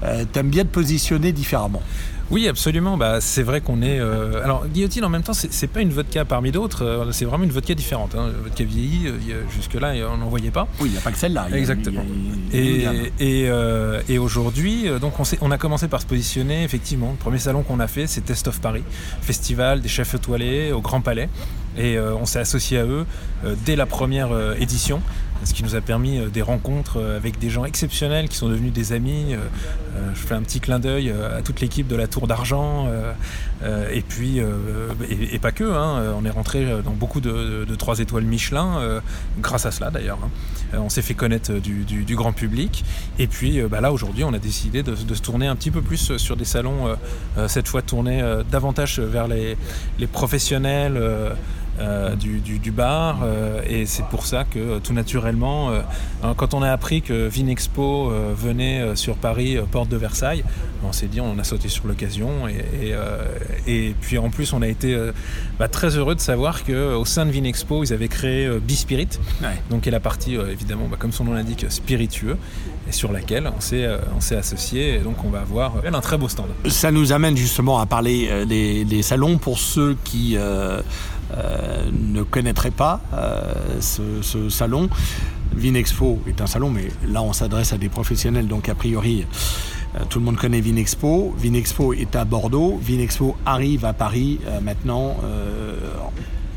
euh, 0.04 0.26
t'aimes 0.32 0.50
bien 0.50 0.64
te 0.64 0.70
positionner 0.70 1.32
différemment. 1.32 1.82
Oui, 2.30 2.48
absolument. 2.50 2.98
Bah, 2.98 3.22
c'est 3.22 3.42
vrai 3.44 3.62
qu'on 3.62 3.82
est. 3.82 4.00
euh, 4.02 4.44
Alors, 4.44 4.68
Guillotine, 4.68 5.06
en 5.06 5.10
même 5.10 5.24
temps, 5.24 5.34
c'est 5.34 5.68
pas 5.68 5.80
une 5.80 5.92
vodka 5.92 6.26
parmi 6.26 6.52
d'autres. 6.52 6.84
euh, 6.84 7.12
C'est 7.14 7.24
vraiment 7.24 7.46
une 7.46 7.52
vodka 7.52 7.74
différente. 7.74 8.16
Hein. 8.16 8.32
Vodka 8.44 8.66
vieillie, 8.66 9.08
euh, 9.08 9.44
jusque-là, 9.56 9.94
on 10.14 10.18
n'en 10.18 10.28
voyait 10.28 10.52
pas. 10.52 10.68
Oui, 10.82 10.90
il 10.90 10.92
n'y 10.92 10.98
a 10.98 11.02
pas 11.02 11.12
que 11.12 11.18
celle-là. 11.18 11.48
Exactement. 11.54 12.02
a-. 12.02 12.56
Et, 12.58 12.84
et, 13.20 13.50
euh, 13.50 14.02
et 14.10 14.18
aujourd'hui, 14.18 14.88
donc 15.00 15.14
on, 15.42 15.52
a 15.52 15.58
commencé 15.58 15.88
par 15.88 16.02
se 16.02 16.06
positionner, 16.06 16.66
effectivement. 16.66 17.12
Le 17.12 17.18
premier 17.18 17.40
salon 17.40 17.64
qu'on 17.64 17.80
a 17.80 17.88
fait, 17.88 18.08
c'est 18.08 18.22
Test 18.22 18.50
of 18.50 18.60
Paris, 18.60 18.84
festival 19.22 19.80
des 19.80 19.88
chefs 19.88 20.14
étoilés 20.14 20.74
au 20.74 20.82
Grand 20.82 21.00
Palais. 21.00 21.30
Et 21.78 21.98
euh, 21.98 22.14
on 22.16 22.26
s'est 22.26 22.40
associé 22.40 22.80
à 22.80 22.86
eux 22.86 23.06
dès 23.66 23.76
la 23.78 23.86
première 23.86 24.30
édition, 24.60 25.00
ce 25.44 25.54
qui 25.54 25.64
nous 25.64 25.76
a 25.76 25.82
permis 25.82 26.20
euh, 26.20 26.30
des 26.30 26.42
rencontres 26.42 26.98
euh, 26.98 27.18
avec 27.18 27.40
des 27.40 27.50
gens 27.50 27.66
exceptionnels 27.66 28.30
qui 28.30 28.38
sont 28.38 28.50
devenus 28.50 28.74
des 28.74 28.94
amis. 28.94 29.34
Euh, 29.34 29.38
je 30.14 30.20
fais 30.20 30.36
un 30.36 30.42
petit 30.42 30.60
clin 30.60 30.80
d'œil 30.80 31.12
à 31.12 31.42
toute 31.42 31.62
l'équipe 31.62 31.88
de 31.88 31.96
la 31.96 32.08
Tour 32.08 32.28
d'Argent. 32.28 32.88
et 33.92 34.02
puis, 34.02 34.40
et, 35.10 35.40
pas 35.40 35.52
que, 35.52 35.64
hein, 35.64 36.14
on 36.16 36.24
est 36.24 36.30
rentré 36.30 36.68
dans 36.84 36.92
beaucoup 36.92 37.20
de, 37.20 37.66
3 37.78 38.00
étoiles 38.00 38.24
Michelin, 38.24 39.02
grâce 39.40 39.66
à 39.66 39.72
cela 39.72 39.90
d'ailleurs. 39.90 40.20
hein. 40.24 40.78
On 40.78 40.90
s'est 40.90 41.02
fait 41.02 41.16
connaître 41.16 41.52
du, 41.54 42.16
grand 42.16 42.32
public. 42.32 42.86
Et 43.18 43.26
puis 43.26 43.60
bah 43.64 43.82
là, 43.82 43.92
aujourd'hui, 43.92 44.24
on 44.24 44.34
a 44.34 44.40
décidé 44.40 44.84
de, 44.84 44.96
se 44.96 45.22
tourner 45.22 45.48
un 45.48 45.56
petit 45.56 45.72
peu 45.72 45.82
plus 45.82 46.16
sur 46.18 46.38
des 46.38 46.46
salons, 46.46 46.96
cette 47.48 47.68
fois 47.68 47.82
tourner 47.82 48.22
euh, 48.22 48.44
davantage 48.44 49.00
vers 49.00 49.28
les 49.28 49.58
professionnels. 50.12 51.02
Euh, 51.80 52.16
du, 52.16 52.40
du- 52.40 52.60
du 52.60 52.72
bar 52.72 53.20
euh, 53.24 53.62
et 53.68 53.86
c'est 53.86 54.06
pour 54.06 54.26
ça 54.26 54.44
que 54.46 54.58
euh, 54.60 54.80
tout 54.80 54.94
naturellement 54.94 55.70
euh, 55.70 55.82
hein, 56.24 56.34
quand 56.36 56.54
on 56.54 56.62
a 56.64 56.72
appris 56.72 57.02
que 57.02 57.28
Vinexpo 57.28 58.10
euh, 58.12 58.34
venait 58.36 58.96
sur 58.96 59.16
Paris 59.16 59.58
porte 59.72 59.90
de 59.90 59.98
Versailles 59.98 60.44
on 60.84 60.92
s'est 60.92 61.08
dit 61.08 61.22
on 61.22 61.38
a 61.40 61.44
sauté 61.44 61.70
sur 61.70 61.88
l'occasion 61.88 62.48
et, 62.48 62.54
et, 62.54 62.94
euh, 62.94 63.24
et 63.68 63.96
puis 64.02 64.18
en 64.18 64.30
plus 64.30 64.54
on 64.54 64.62
a 64.62 64.68
été 64.68 64.94
euh, 64.94 65.12
bah, 65.60 65.68
très 65.68 65.96
heureux 65.98 66.16
de 66.16 66.20
savoir 66.20 66.64
que 66.64 66.96
au 66.96 67.06
sein 67.06 67.26
de 67.26 67.32
Vinexpo 67.32 67.84
ils 67.84 67.94
avaient 67.94 68.08
créé 68.08 68.50
Bispirit 68.60 69.08
Ouais. 69.42 69.50
donc 69.70 69.82
qui 69.82 69.90
est 69.90 69.92
la 69.92 70.00
partie 70.00 70.36
évidemment 70.36 70.88
bah, 70.90 70.98
comme 71.00 71.12
son 71.12 71.24
nom 71.26 71.34
l'indique 71.34 71.66
spiritueux 71.70 72.38
et 72.88 72.92
sur 72.92 73.12
laquelle 73.12 73.50
on 73.56 73.60
s'est 73.62 73.88
on 74.16 74.22
s'est 74.22 74.36
associé 74.38 74.96
et 74.96 75.00
donc 75.00 75.24
on 75.26 75.30
va 75.30 75.42
avoir 75.42 75.74
un 75.86 76.02
très 76.02 76.18
beau 76.18 76.28
stand 76.28 76.48
Ça 76.68 76.92
nous 76.92 77.12
amène 77.12 77.36
justement 77.38 77.80
à 77.80 77.86
parler 77.86 78.46
des, 78.48 78.86
des 78.86 79.02
salons 79.02 79.38
pour 79.38 79.60
ceux 79.60 79.96
qui 80.04 80.36
euh, 80.38 80.82
ne 81.92 82.24
connaîtraient 82.24 82.72
pas 82.72 83.02
euh, 83.14 83.82
ce, 83.82 84.50
salon. 84.50 84.90
Vinexpo 85.56 86.20
est 86.28 86.42
un 86.42 86.48
salon, 86.48 86.70
mais 86.70 86.90
là 87.08 87.22
on 87.22 87.34
s'adresse 87.34 87.74
à 87.74 87.78
des 87.78 87.90
professionnels, 87.90 88.48
donc 88.48 88.70
a 88.70 88.76
priori 88.76 89.26
euh, 89.96 90.04
tout 90.10 90.20
le 90.20 90.26
monde 90.26 90.38
connaît 90.38 90.62
Vinexpo. 90.62 91.34
Vinexpo 91.38 91.94
est 91.94 92.16
à 92.16 92.26
Bordeaux. 92.26 92.78
Vinexpo 92.82 93.36
arrive 93.46 93.86
à 93.86 93.94
Paris 93.94 94.40
euh, 94.46 94.60
maintenant 94.62 95.16
euh, 95.24 95.78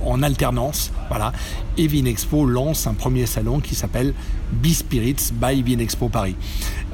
en 0.04 0.22
alternance. 0.22 0.92
Voilà. 1.08 1.32
Et 1.76 1.86
Vinexpo 1.86 2.46
lance 2.46 2.86
un 2.86 2.94
premier 2.94 3.26
salon 3.26 3.60
qui 3.60 3.74
s'appelle 3.74 4.14
Bispirits 4.52 5.32
by 5.32 5.62
Vinexpo 5.62 6.08
Paris. 6.08 6.36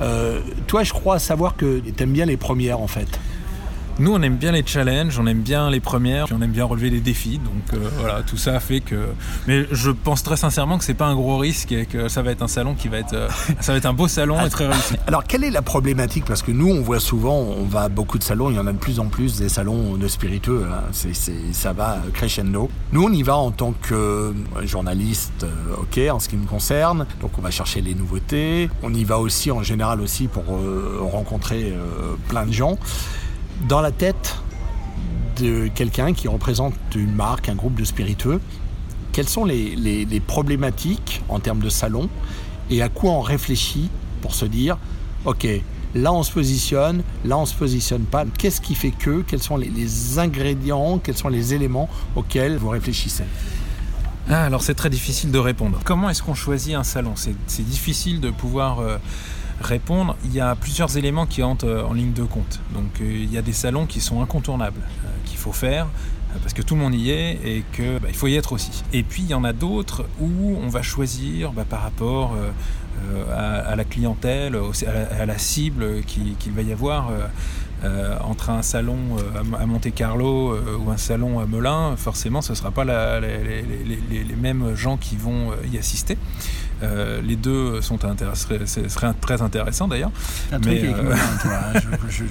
Euh, 0.01 0.41
toi, 0.67 0.83
je 0.85 0.93
crois 0.93 1.19
savoir 1.19 1.57
que 1.57 1.81
tu 1.81 2.03
aimes 2.03 2.13
bien 2.13 2.27
les 2.27 2.37
premières 2.37 2.81
en 2.81 2.89
fait. 2.89 3.09
Nous, 3.99 4.13
on 4.13 4.21
aime 4.21 4.37
bien 4.37 4.53
les 4.53 4.63
challenges, 4.65 5.19
on 5.19 5.27
aime 5.27 5.41
bien 5.41 5.71
les 5.71 5.81
premières, 5.81 6.27
on 6.31 6.43
aime 6.43 6.51
bien 6.51 6.67
relever 6.67 6.91
les 6.91 7.01
défis. 7.01 7.39
Donc 7.39 7.73
euh, 7.73 7.89
voilà, 7.99 8.23
tout 8.23 8.37
ça 8.37 8.61
fait 8.61 8.81
que. 8.81 9.07
Mais 9.47 9.67
je 9.73 9.91
pense 9.91 10.23
très 10.23 10.37
sincèrement 10.37 10.77
que 10.77 10.85
c'est 10.85 10.93
pas 10.93 11.07
un 11.07 11.15
gros 11.15 11.39
risque 11.39 11.73
et 11.73 11.87
que 11.87 12.09
ça 12.09 12.21
va 12.21 12.31
être 12.33 12.43
un 12.43 12.49
salon 12.49 12.75
qui 12.75 12.89
va 12.89 12.99
être, 12.99 13.15
euh, 13.15 13.29
ça 13.61 13.73
va 13.73 13.79
être 13.79 13.87
un 13.87 13.95
beau 13.95 14.07
salon 14.07 14.45
et 14.45 14.51
très 14.51 14.67
réussi. 14.69 14.97
Alors, 15.07 15.25
quelle 15.25 15.45
est 15.45 15.51
la 15.51 15.63
problématique? 15.63 16.27
Parce 16.27 16.43
que 16.43 16.51
nous, 16.53 16.69
on 16.69 16.83
voit 16.83 17.01
souvent, 17.01 17.39
on 17.39 17.65
va 17.65 17.83
à 17.85 17.89
beaucoup 17.89 18.19
de 18.19 18.23
salons, 18.23 18.51
il 18.51 18.57
y 18.57 18.59
en 18.59 18.67
a 18.67 18.73
de 18.73 18.79
plus 18.79 19.01
en 19.01 19.07
plus 19.07 19.39
des 19.39 19.49
salons 19.49 19.95
de 19.97 20.09
spiritueux. 20.09 20.67
hein. 20.71 20.83
C'est- 20.93 21.15
ça 21.53 21.73
va 21.73 21.97
crescendo. 22.13 22.69
Nous, 22.93 23.03
on 23.03 23.11
y 23.13 23.23
va 23.23 23.37
en 23.37 23.51
tant 23.51 23.73
que 23.73 23.95
euh, 23.95 24.33
journaliste, 24.65 25.47
ok, 25.81 25.99
en 26.13 26.21
ce 26.21 26.29
qui 26.29 26.37
me 26.37 26.47
concerne. 26.47 27.07
Donc, 27.23 27.31
on 27.39 27.41
va 27.41 27.51
chercher 27.51 27.81
les 27.81 27.95
nouveautés. 27.95 28.69
On 28.83 28.93
y 28.93 29.05
va 29.05 29.19
aussi, 29.19 29.51
en 29.51 29.63
général, 29.63 30.03
aussi 30.03 30.27
pour 30.29 30.45
rencontrer 31.13 31.73
plein 32.29 32.45
de 32.45 32.53
gens. 32.53 32.77
Dans 33.63 33.81
la 33.81 33.91
tête 33.91 34.37
de 35.41 35.69
quelqu'un 35.69 36.13
qui 36.13 36.29
représente 36.29 36.75
une 36.95 37.13
marque, 37.13 37.49
un 37.49 37.55
groupe 37.55 37.75
de 37.75 37.85
spiritueux, 37.85 38.41
quelles 39.13 39.29
sont 39.29 39.45
les, 39.45 40.23
problématiques 40.27 41.23
en 41.29 41.41
termes 41.41 41.61
de 41.61 41.71
salon 41.71 42.09
et 42.71 42.83
à 42.83 42.89
quoi 42.89 43.13
on 43.13 43.23
réfléchit 43.23 43.89
pour 44.21 44.35
se 44.35 44.45
dire, 44.45 44.77
ok, 45.25 45.47
là 45.95 46.13
on 46.13 46.23
se 46.23 46.31
positionne, 46.33 47.03
là 47.25 47.39
on 47.39 47.47
se 47.47 47.55
positionne 47.55 48.03
pas. 48.03 48.25
Qu'est-ce 48.39 48.61
qui 48.61 48.75
fait 48.75 48.91
que 48.91 49.23
Quels 49.23 49.43
sont 49.43 49.57
les, 49.57 50.19
ingrédients 50.19 50.99
Quels 50.99 51.17
sont 51.17 51.29
les 51.29 51.55
éléments 51.55 51.89
auxquels 52.15 52.59
vous 52.59 52.69
réfléchissez? 52.69 53.25
Ah, 54.29 54.45
alors 54.45 54.63
c'est 54.63 54.75
très 54.75 54.91
difficile 54.91 55.31
de 55.31 55.39
répondre. 55.39 55.81
Comment 55.85 56.11
est-ce 56.11 56.23
qu'on 56.23 56.35
choisit 56.35 56.75
un 56.75 56.85
salon? 56.85 57.13
C'est 57.15 57.35
c'est 57.47 57.67
difficile 57.67 58.21
de 58.21 58.31
pouvoir 58.31 58.81
euh, 58.81 58.99
répondre. 59.61 60.17
Il 60.25 60.35
y 60.35 60.41
a 60.41 60.55
plusieurs 60.55 60.97
éléments 60.97 61.27
qui 61.27 61.43
entrent 61.43 61.67
euh, 61.67 61.85
en 61.85 61.93
ligne 61.93 62.13
de 62.13 62.25
compte. 62.25 62.61
Donc 62.75 63.01
euh, 63.01 63.05
il 63.05 63.33
y 63.33 63.39
a 63.39 63.43
des 63.43 63.53
salons 63.53 63.87
qui 63.87 64.01
sont 64.01 64.23
incontournables, 64.23 64.81
euh, 64.81 65.09
qu'il 65.25 65.39
faut 65.39 65.53
faire 65.53 65.87
parce 66.43 66.53
que 66.53 66.61
tout 66.61 66.75
le 66.75 66.83
monde 66.83 66.95
y 66.95 67.11
est 67.11 67.41
et 67.45 67.65
que 67.73 67.99
bah, 67.99 68.09
faut 68.13 68.27
y 68.27 68.35
être 68.35 68.53
aussi. 68.53 68.85
Et 68.93 69.03
puis 69.03 69.23
il 69.23 69.29
y 69.29 69.35
en 69.35 69.43
a 69.43 69.55
d'autres 69.55 70.05
où 70.21 70.59
on 70.63 70.69
va 70.69 70.83
choisir 70.83 71.53
bah, 71.53 71.65
par 71.67 71.81
rapport 71.81 72.37
à, 73.33 73.75
la 73.75 73.85
clientèle, 73.85 74.55
à 75.19 75.25
la, 75.25 75.39
cible 75.39 76.03
qu'il 76.03 76.53
va 76.53 76.61
y 76.61 76.73
avoir. 76.73 77.11
entre 78.21 78.51
un 78.51 78.61
salon 78.61 79.17
à 79.59 79.65
Monte 79.65 79.95
Carlo 79.95 80.55
ou 80.79 80.91
un 80.91 80.99
salon 80.99 81.39
à 81.39 81.47
Melun, 81.47 81.97
forcément, 81.97 82.43
ce 82.43 82.53
ne 82.53 82.57
sera 82.57 82.71
pas 82.71 82.85
les, 82.85 84.37
mêmes 84.39 84.75
gens 84.75 84.99
qui 84.99 85.17
vont 85.17 85.53
y 85.73 85.79
assister. 85.79 86.19
Euh, 86.83 87.23
les 87.23 87.37
deux 87.37 87.81
sont 87.81 87.99
ce 88.35 88.89
serait 88.89 89.15
très 89.21 89.41
intéressant 89.43 89.89
d'ailleurs. 89.89 90.11
Un 90.53 90.61
truc 90.61 90.79
euh... 90.85 91.15
toi, 91.41 91.53
hein, 91.75 91.81
je, 92.09 92.25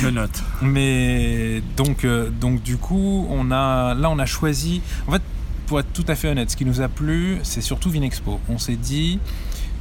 je, 0.00 0.08
note. 0.08 0.42
Mais 0.62 1.62
donc, 1.76 2.04
euh, 2.04 2.28
donc 2.30 2.62
du 2.62 2.76
coup, 2.76 3.26
on 3.30 3.50
a, 3.50 3.94
là 3.94 4.10
on 4.10 4.18
a 4.18 4.26
choisi. 4.26 4.82
En 5.06 5.12
fait, 5.12 5.22
pour 5.66 5.80
être 5.80 5.92
tout 5.92 6.04
à 6.08 6.14
fait 6.14 6.28
honnête, 6.28 6.50
ce 6.50 6.56
qui 6.56 6.64
nous 6.64 6.80
a 6.80 6.88
plu, 6.88 7.38
c'est 7.42 7.60
surtout 7.60 7.90
Vinexpo. 7.90 8.40
On 8.48 8.58
s'est 8.58 8.76
dit, 8.76 9.20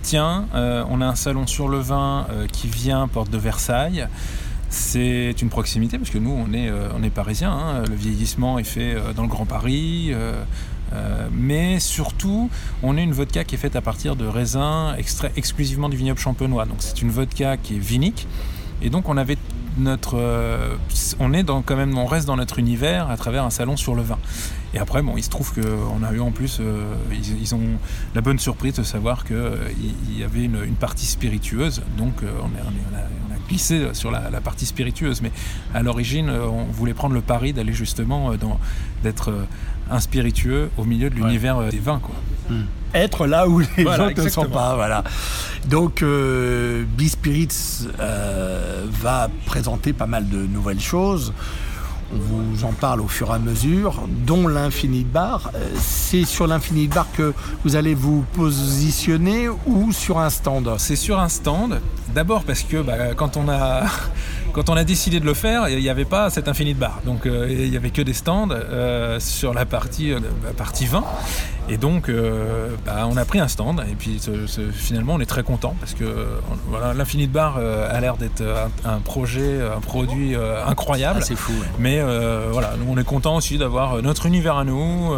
tiens, 0.03 0.45
euh, 0.53 0.83
on 0.89 1.01
a 1.01 1.05
un 1.05 1.15
salon 1.15 1.47
sur 1.47 1.67
le 1.67 1.79
vin 1.79 2.27
qui 2.51 2.67
vient 2.67 3.07
porte 3.07 3.31
de 3.31 3.37
Versailles. 3.37 4.07
C'est 4.69 5.35
une 5.41 5.49
proximité 5.49 5.97
parce 5.97 6.09
que 6.09 6.17
nous, 6.17 6.31
on 6.31 6.53
est, 6.53 6.71
on 6.95 7.01
est 7.03 7.09
parisiens. 7.09 7.51
Hein. 7.51 7.83
Le 7.87 7.95
vieillissement 7.95 8.59
est 8.59 8.63
fait 8.63 8.95
dans 9.15 9.21
le 9.23 9.29
Grand 9.29 9.45
Paris. 9.45 10.11
Euh, 10.93 11.27
mais 11.31 11.79
surtout, 11.79 12.49
on 12.83 12.97
est 12.97 13.03
une 13.03 13.13
vodka 13.13 13.43
qui 13.43 13.55
est 13.55 13.57
faite 13.57 13.75
à 13.75 13.81
partir 13.81 14.15
de 14.15 14.25
raisins 14.25 14.93
extraits 14.97 15.31
exclusivement 15.35 15.89
du 15.89 15.97
vignoble 15.97 16.19
champenois. 16.19 16.65
Donc 16.65 16.77
c'est 16.79 17.01
une 17.01 17.11
vodka 17.11 17.57
qui 17.57 17.75
est 17.75 17.79
vinique. 17.79 18.27
Et 18.81 18.89
donc 18.89 19.09
on 19.09 19.17
avait 19.17 19.37
notre, 19.77 20.17
euh, 20.17 20.75
on 21.19 21.33
est 21.33 21.43
dans, 21.43 21.61
quand 21.61 21.75
même, 21.75 21.97
on 21.97 22.05
reste 22.05 22.27
dans 22.27 22.37
notre 22.37 22.59
univers 22.59 23.09
à 23.09 23.17
travers 23.17 23.43
un 23.43 23.49
salon 23.49 23.75
sur 23.77 23.95
le 23.95 24.03
vin. 24.03 24.17
Et 24.73 24.79
après, 24.79 25.01
bon, 25.01 25.15
il 25.17 25.23
se 25.23 25.29
trouve 25.29 25.53
qu'on 25.53 26.03
a 26.03 26.11
eu 26.13 26.19
en 26.19 26.31
plus, 26.31 26.59
euh, 26.59 26.93
ils, 27.11 27.55
ont 27.55 27.61
la 28.13 28.21
bonne 28.21 28.39
surprise 28.39 28.73
de 28.73 28.83
savoir 28.83 29.25
qu'il 29.25 29.37
il 30.09 30.19
y 30.19 30.23
avait 30.23 30.43
une, 30.43 30.75
partie 30.79 31.05
spiritueuse. 31.05 31.81
Donc 31.97 32.13
on, 32.23 32.45
a, 32.45 33.01
glissé 33.47 33.89
sur 33.93 34.11
la, 34.11 34.41
partie 34.41 34.65
spiritueuse. 34.65 35.21
Mais 35.21 35.31
à 35.73 35.81
l'origine, 35.81 36.29
on 36.29 36.65
voulait 36.65 36.93
prendre 36.93 37.13
le 37.13 37.21
pari 37.21 37.53
d'aller 37.53 37.73
justement 37.73 38.31
d'être 39.03 39.31
un 39.89 39.99
spiritueux 39.99 40.69
au 40.77 40.83
milieu 40.83 41.09
de 41.09 41.15
l'univers 41.15 41.57
euh, 41.57 41.69
des 41.69 41.79
vins. 41.79 41.99
Quoi. 41.99 42.15
Hmm. 42.49 42.63
Être 42.93 43.27
là 43.27 43.47
où 43.47 43.59
les 43.59 43.83
gens 43.83 44.09
ne 44.15 44.29
sont 44.29 44.45
pas. 44.45 44.75
Voilà. 44.75 45.03
Donc, 45.67 46.01
euh, 46.01 46.85
B-Spirits 46.97 47.87
euh, 47.99 48.85
va 49.01 49.29
présenter 49.45 49.93
pas 49.93 50.05
mal 50.05 50.29
de 50.29 50.37
nouvelles 50.37 50.79
choses. 50.79 51.33
On 52.13 52.17
vous 52.17 52.63
en 52.63 52.71
parle 52.71 53.01
au 53.01 53.07
fur 53.07 53.31
et 53.31 53.33
à 53.33 53.39
mesure, 53.39 54.07
dont 54.25 54.47
l'Infinite 54.47 55.11
Bar. 55.11 55.51
Euh, 55.55 55.67
c'est 55.79 56.23
sur 56.23 56.45
l'Infinite 56.45 56.93
Bar 56.93 57.07
que 57.17 57.33
vous 57.63 57.75
allez 57.75 57.95
vous 57.95 58.23
positionner 58.33 59.49
ou 59.49 59.91
sur 59.91 60.19
un 60.19 60.29
stand? 60.29 60.69
C'est 60.77 60.95
sur 60.95 61.19
un 61.19 61.29
stand. 61.29 61.81
D'abord 62.13 62.43
parce 62.43 62.61
que 62.61 62.81
bah, 62.81 63.15
quand 63.15 63.37
on 63.37 63.49
a 63.49 63.85
quand 64.55 64.69
on 64.69 64.77
a 64.77 64.85
décidé 64.85 65.19
de 65.19 65.25
le 65.25 65.33
faire, 65.33 65.67
il 65.67 65.79
n'y 65.79 65.89
avait 65.89 66.05
pas 66.05 66.29
cet 66.29 66.47
Infinite 66.47 66.77
Bar. 66.77 67.01
Donc 67.03 67.25
euh, 67.25 67.45
il 67.49 67.69
n'y 67.69 67.75
avait 67.75 67.89
que 67.89 68.01
des 68.01 68.13
stands 68.13 68.47
euh, 68.51 69.19
sur 69.19 69.53
la 69.53 69.65
partie, 69.65 70.13
euh, 70.13 70.19
la 70.45 70.53
partie 70.53 70.85
20. 70.85 71.03
Et 71.69 71.77
donc 71.77 72.11
bah, 72.85 73.07
on 73.09 73.17
a 73.17 73.25
pris 73.25 73.39
un 73.39 73.47
stand 73.47 73.83
et 73.89 73.95
puis 73.95 74.21
finalement 74.73 75.15
on 75.15 75.19
est 75.19 75.25
très 75.25 75.43
content 75.43 75.75
parce 75.79 75.93
que 75.93 76.05
voilà, 76.67 76.93
l'Infinite 76.93 77.31
Bar 77.31 77.57
a 77.57 77.99
l'air 77.99 78.17
d'être 78.17 78.43
un, 78.85 78.99
projet, 78.99 79.59
un 79.61 79.79
produit 79.79 80.35
incroyable. 80.67 81.19
Ah, 81.21 81.25
c'est 81.25 81.35
fou. 81.35 81.53
Mais 81.79 82.01
voilà, 82.51 82.73
nous 82.77 82.91
on 82.91 82.97
est 82.97 83.03
content 83.03 83.35
aussi 83.35 83.57
d'avoir 83.57 84.01
notre 84.01 84.25
univers 84.25 84.57
à 84.57 84.63
nous 84.63 85.13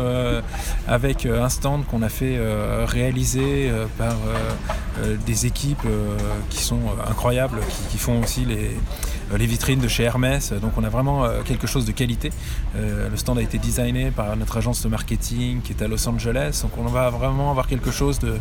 avec 0.88 1.26
un 1.26 1.50
stand 1.50 1.86
qu'on 1.86 2.02
a 2.02 2.10
fait 2.10 2.40
réaliser 2.86 3.72
par 3.98 4.16
des 5.26 5.46
équipes 5.46 5.88
qui 6.50 6.64
sont 6.64 6.82
incroyables, 7.10 7.60
qui 7.92 7.98
font 7.98 8.22
aussi 8.22 8.46
les 8.46 8.78
euh, 9.32 9.38
les 9.38 9.46
vitrines 9.46 9.80
de 9.80 9.88
chez 9.88 10.04
Hermès. 10.04 10.54
Donc 10.54 10.72
on 10.78 10.84
a 10.84 10.90
vraiment 10.90 11.26
euh, 11.26 11.42
quelque 11.44 11.68
chose 11.68 11.86
de 11.86 11.92
qualité. 11.92 12.32
Euh, 12.76 13.10
le 13.10 13.18
stand 13.18 13.38
a 13.38 13.42
été 13.42 13.58
designé 13.58 14.12
par 14.12 14.36
notre 14.38 14.58
agence 14.58 14.82
de 14.84 14.90
marketing 14.90 15.62
qui 15.62 15.74
est 15.74 15.82
à 15.82 15.88
Los 15.88 16.08
Angeles. 16.08 16.37
Donc 16.62 16.72
on 16.78 16.84
va 16.84 17.10
vraiment 17.10 17.52
avoir 17.52 17.68
quelque 17.68 17.92
chose 17.92 18.20
de 18.20 18.38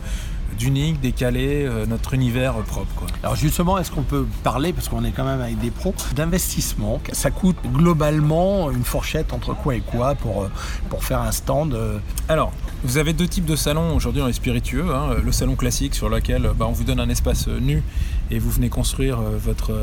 d'unique, 0.58 1.00
décalé, 1.00 1.68
notre 1.86 2.14
univers 2.14 2.54
propre. 2.62 2.94
Quoi. 2.94 3.08
Alors 3.22 3.36
justement, 3.36 3.76
est-ce 3.76 3.90
qu'on 3.90 4.04
peut 4.04 4.24
parler, 4.42 4.72
parce 4.72 4.88
qu'on 4.88 5.04
est 5.04 5.10
quand 5.10 5.24
même 5.24 5.40
avec 5.42 5.58
des 5.58 5.70
pros, 5.70 5.94
d'investissement? 6.14 6.98
Ça 7.12 7.30
coûte 7.30 7.58
globalement 7.74 8.70
une 8.70 8.84
fourchette 8.84 9.34
entre 9.34 9.54
quoi 9.54 9.74
et 9.74 9.80
quoi 9.80 10.14
pour, 10.14 10.48
pour 10.88 11.04
faire 11.04 11.20
un 11.20 11.32
stand 11.32 11.76
Alors, 12.28 12.52
vous 12.84 12.96
avez 12.96 13.12
deux 13.12 13.26
types 13.26 13.44
de 13.44 13.56
salons 13.56 13.94
aujourd'hui 13.94 14.22
dans 14.22 14.28
les 14.28 14.32
spiritueux. 14.32 14.86
Hein. 14.94 15.16
Le 15.22 15.32
salon 15.32 15.56
classique 15.56 15.94
sur 15.94 16.08
lequel 16.08 16.48
bah, 16.56 16.64
on 16.66 16.72
vous 16.72 16.84
donne 16.84 17.00
un 17.00 17.10
espace 17.10 17.48
nu 17.48 17.82
et 18.30 18.38
vous 18.38 18.50
venez 18.50 18.70
construire 18.70 19.20
votre 19.20 19.74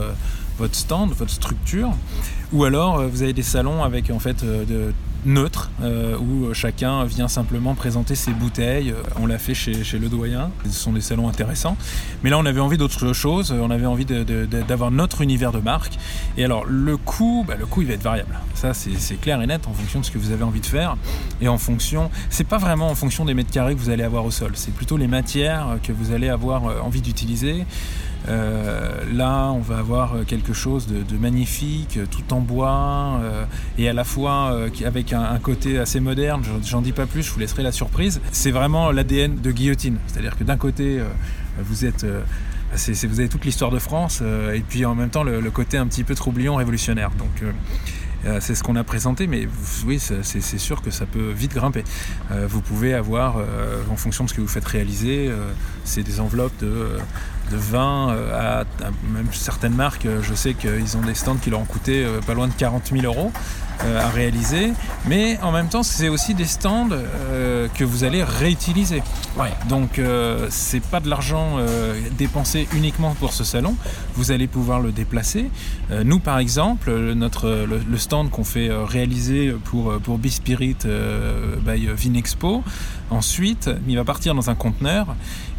votre 0.57 0.75
stand, 0.75 1.11
votre 1.11 1.31
structure, 1.31 1.91
ou 2.51 2.63
alors 2.63 2.99
euh, 2.99 3.07
vous 3.07 3.23
avez 3.23 3.33
des 3.33 3.43
salons 3.43 3.83
avec 3.83 4.09
en 4.09 4.19
fait 4.19 4.43
euh, 4.43 4.65
de 4.65 4.93
neutres 5.25 5.71
euh, 5.81 6.17
où 6.17 6.53
chacun 6.53 7.05
vient 7.05 7.27
simplement 7.27 7.75
présenter 7.75 8.15
ses 8.15 8.31
bouteilles. 8.31 8.93
On 9.19 9.25
l'a 9.25 9.37
fait 9.37 9.53
chez, 9.53 9.83
chez, 9.83 9.99
Le 9.99 10.09
Doyen. 10.09 10.51
Ce 10.65 10.71
sont 10.71 10.93
des 10.93 11.01
salons 11.01 11.27
intéressants. 11.27 11.77
Mais 12.23 12.29
là, 12.29 12.37
on 12.37 12.45
avait 12.45 12.59
envie 12.59 12.77
d'autre 12.77 13.13
chose. 13.13 13.51
On 13.51 13.71
avait 13.71 13.85
envie 13.85 14.05
d'avoir 14.05 14.91
notre 14.91 15.21
univers 15.21 15.51
de 15.51 15.59
marque. 15.59 15.97
Et 16.37 16.45
alors, 16.45 16.65
le 16.65 16.97
coût, 16.97 17.45
bah, 17.47 17.55
le 17.57 17.65
coût, 17.65 17.81
il 17.81 17.87
va 17.87 17.93
être 17.93 18.03
variable. 18.03 18.37
Ça, 18.55 18.73
c'est 18.73 19.19
clair 19.21 19.41
et 19.41 19.47
net 19.47 19.67
en 19.67 19.73
fonction 19.73 19.99
de 19.99 20.05
ce 20.05 20.11
que 20.11 20.17
vous 20.17 20.31
avez 20.31 20.43
envie 20.43 20.61
de 20.61 20.65
faire. 20.65 20.97
Et 21.41 21.47
en 21.47 21.57
fonction, 21.57 22.09
c'est 22.29 22.47
pas 22.47 22.57
vraiment 22.57 22.89
en 22.89 22.95
fonction 22.95 23.25
des 23.25 23.33
mètres 23.33 23.51
carrés 23.51 23.75
que 23.75 23.79
vous 23.79 23.89
allez 23.89 24.03
avoir 24.03 24.25
au 24.25 24.31
sol. 24.31 24.51
C'est 24.55 24.73
plutôt 24.73 24.97
les 24.97 25.07
matières 25.07 25.77
que 25.83 25.91
vous 25.91 26.13
allez 26.13 26.29
avoir 26.29 26.63
envie 26.85 27.01
d'utiliser. 27.01 27.65
Euh, 28.29 29.03
là, 29.13 29.51
on 29.51 29.59
va 29.59 29.79
avoir 29.79 30.15
euh, 30.15 30.23
quelque 30.23 30.53
chose 30.53 30.87
de, 30.87 31.17
magnifique, 31.17 31.99
tout 32.09 32.33
en 32.33 32.39
bois, 32.39 33.19
euh, 33.21 33.45
et 33.77 33.89
à 33.89 33.93
la 33.93 34.03
fois 34.03 34.57
avec 34.85 35.13
un, 35.13 35.39
côté 35.39 35.77
assez 35.77 35.99
moderne. 35.99 36.43
J'en 36.65 36.81
dis 36.81 36.91
pas 36.91 37.05
plus, 37.05 37.23
je 37.23 37.31
vous 37.31 37.39
laisserai 37.39 37.63
la 37.63 37.71
surprise. 37.71 38.21
C'est 38.31 38.51
vraiment 38.51 38.91
l'ADN 38.91 39.35
de 39.35 39.51
Guillotine. 39.51 39.97
C'est-à-dire 40.07 40.37
que 40.37 40.43
d'un 40.43 40.57
côté, 40.57 41.01
vous 41.59 41.85
êtes 41.85 42.05
vous 42.75 43.19
avez 43.19 43.29
toute 43.29 43.45
l'histoire 43.45 43.69
de 43.69 43.77
France 43.77 44.23
et 44.53 44.63
puis 44.67 44.83
en 44.83 44.95
même 44.95 45.09
temps 45.09 45.23
le, 45.23 45.51
côté 45.51 45.77
un 45.77 45.85
petit 45.85 46.03
peu 46.03 46.15
troublion 46.15 46.55
révolutionnaire. 46.55 47.11
Donc 47.11 47.43
c'est 48.39 48.55
ce 48.55 48.63
qu'on 48.63 48.75
a 48.75 48.83
présenté, 48.83 49.27
mais 49.27 49.47
oui, 49.85 49.99
c'est 49.99 50.57
sûr 50.57 50.81
que 50.81 50.91
ça 50.91 51.05
peut 51.05 51.31
vite 51.31 51.53
grimper. 51.53 51.83
vous 52.47 52.61
pouvez 52.61 52.93
avoir, 52.93 53.37
en 53.91 53.95
fonction 53.95 54.23
de 54.23 54.29
ce 54.29 54.33
que 54.33 54.41
vous 54.41 54.47
faites 54.47 54.65
réaliser, 54.65 55.29
c'est 55.83 56.03
des 56.03 56.19
enveloppes 56.19 56.57
de 56.61 56.97
de 57.51 57.57
vin 57.57 58.09
euh, 58.09 58.61
à, 58.61 58.63
même 59.13 59.27
certaines 59.31 59.75
marques, 59.75 60.05
euh, 60.05 60.21
je 60.21 60.33
sais 60.33 60.53
qu'ils 60.53 60.97
ont 60.97 61.01
des 61.01 61.13
stands 61.13 61.35
qui 61.35 61.49
leur 61.49 61.59
ont 61.59 61.65
coûté 61.65 62.03
euh, 62.03 62.19
pas 62.21 62.33
loin 62.33 62.47
de 62.47 62.53
40 62.53 62.91
000 62.93 63.05
euros 63.05 63.31
à 63.81 64.09
réaliser, 64.09 64.71
mais 65.05 65.39
en 65.41 65.51
même 65.51 65.67
temps 65.67 65.83
c'est 65.83 66.09
aussi 66.09 66.33
des 66.33 66.45
stands 66.45 66.89
que 67.73 67.83
vous 67.83 68.03
allez 68.03 68.23
réutiliser. 68.23 69.01
Ouais. 69.37 69.51
Donc 69.67 69.99
c'est 70.49 70.83
pas 70.83 70.99
de 70.99 71.09
l'argent 71.09 71.57
dépensé 72.17 72.67
uniquement 72.73 73.15
pour 73.19 73.33
ce 73.33 73.43
salon, 73.43 73.75
vous 74.15 74.31
allez 74.31 74.47
pouvoir 74.47 74.79
le 74.79 74.91
déplacer. 74.91 75.49
nous 76.05 76.19
par 76.19 76.39
exemple, 76.39 76.91
notre, 77.13 77.65
le, 77.67 77.97
stand 77.97 78.29
qu'on 78.29 78.43
fait 78.43 78.69
réaliser 78.71 79.53
pour, 79.65 79.93
pour 79.99 80.17
B-Spirit 80.17 80.77
by 81.65 81.87
Vinexpo, 81.95 82.63
ensuite 83.09 83.69
il 83.87 83.95
va 83.95 84.03
partir 84.03 84.35
dans 84.35 84.49
un 84.49 84.55
conteneur 84.55 85.07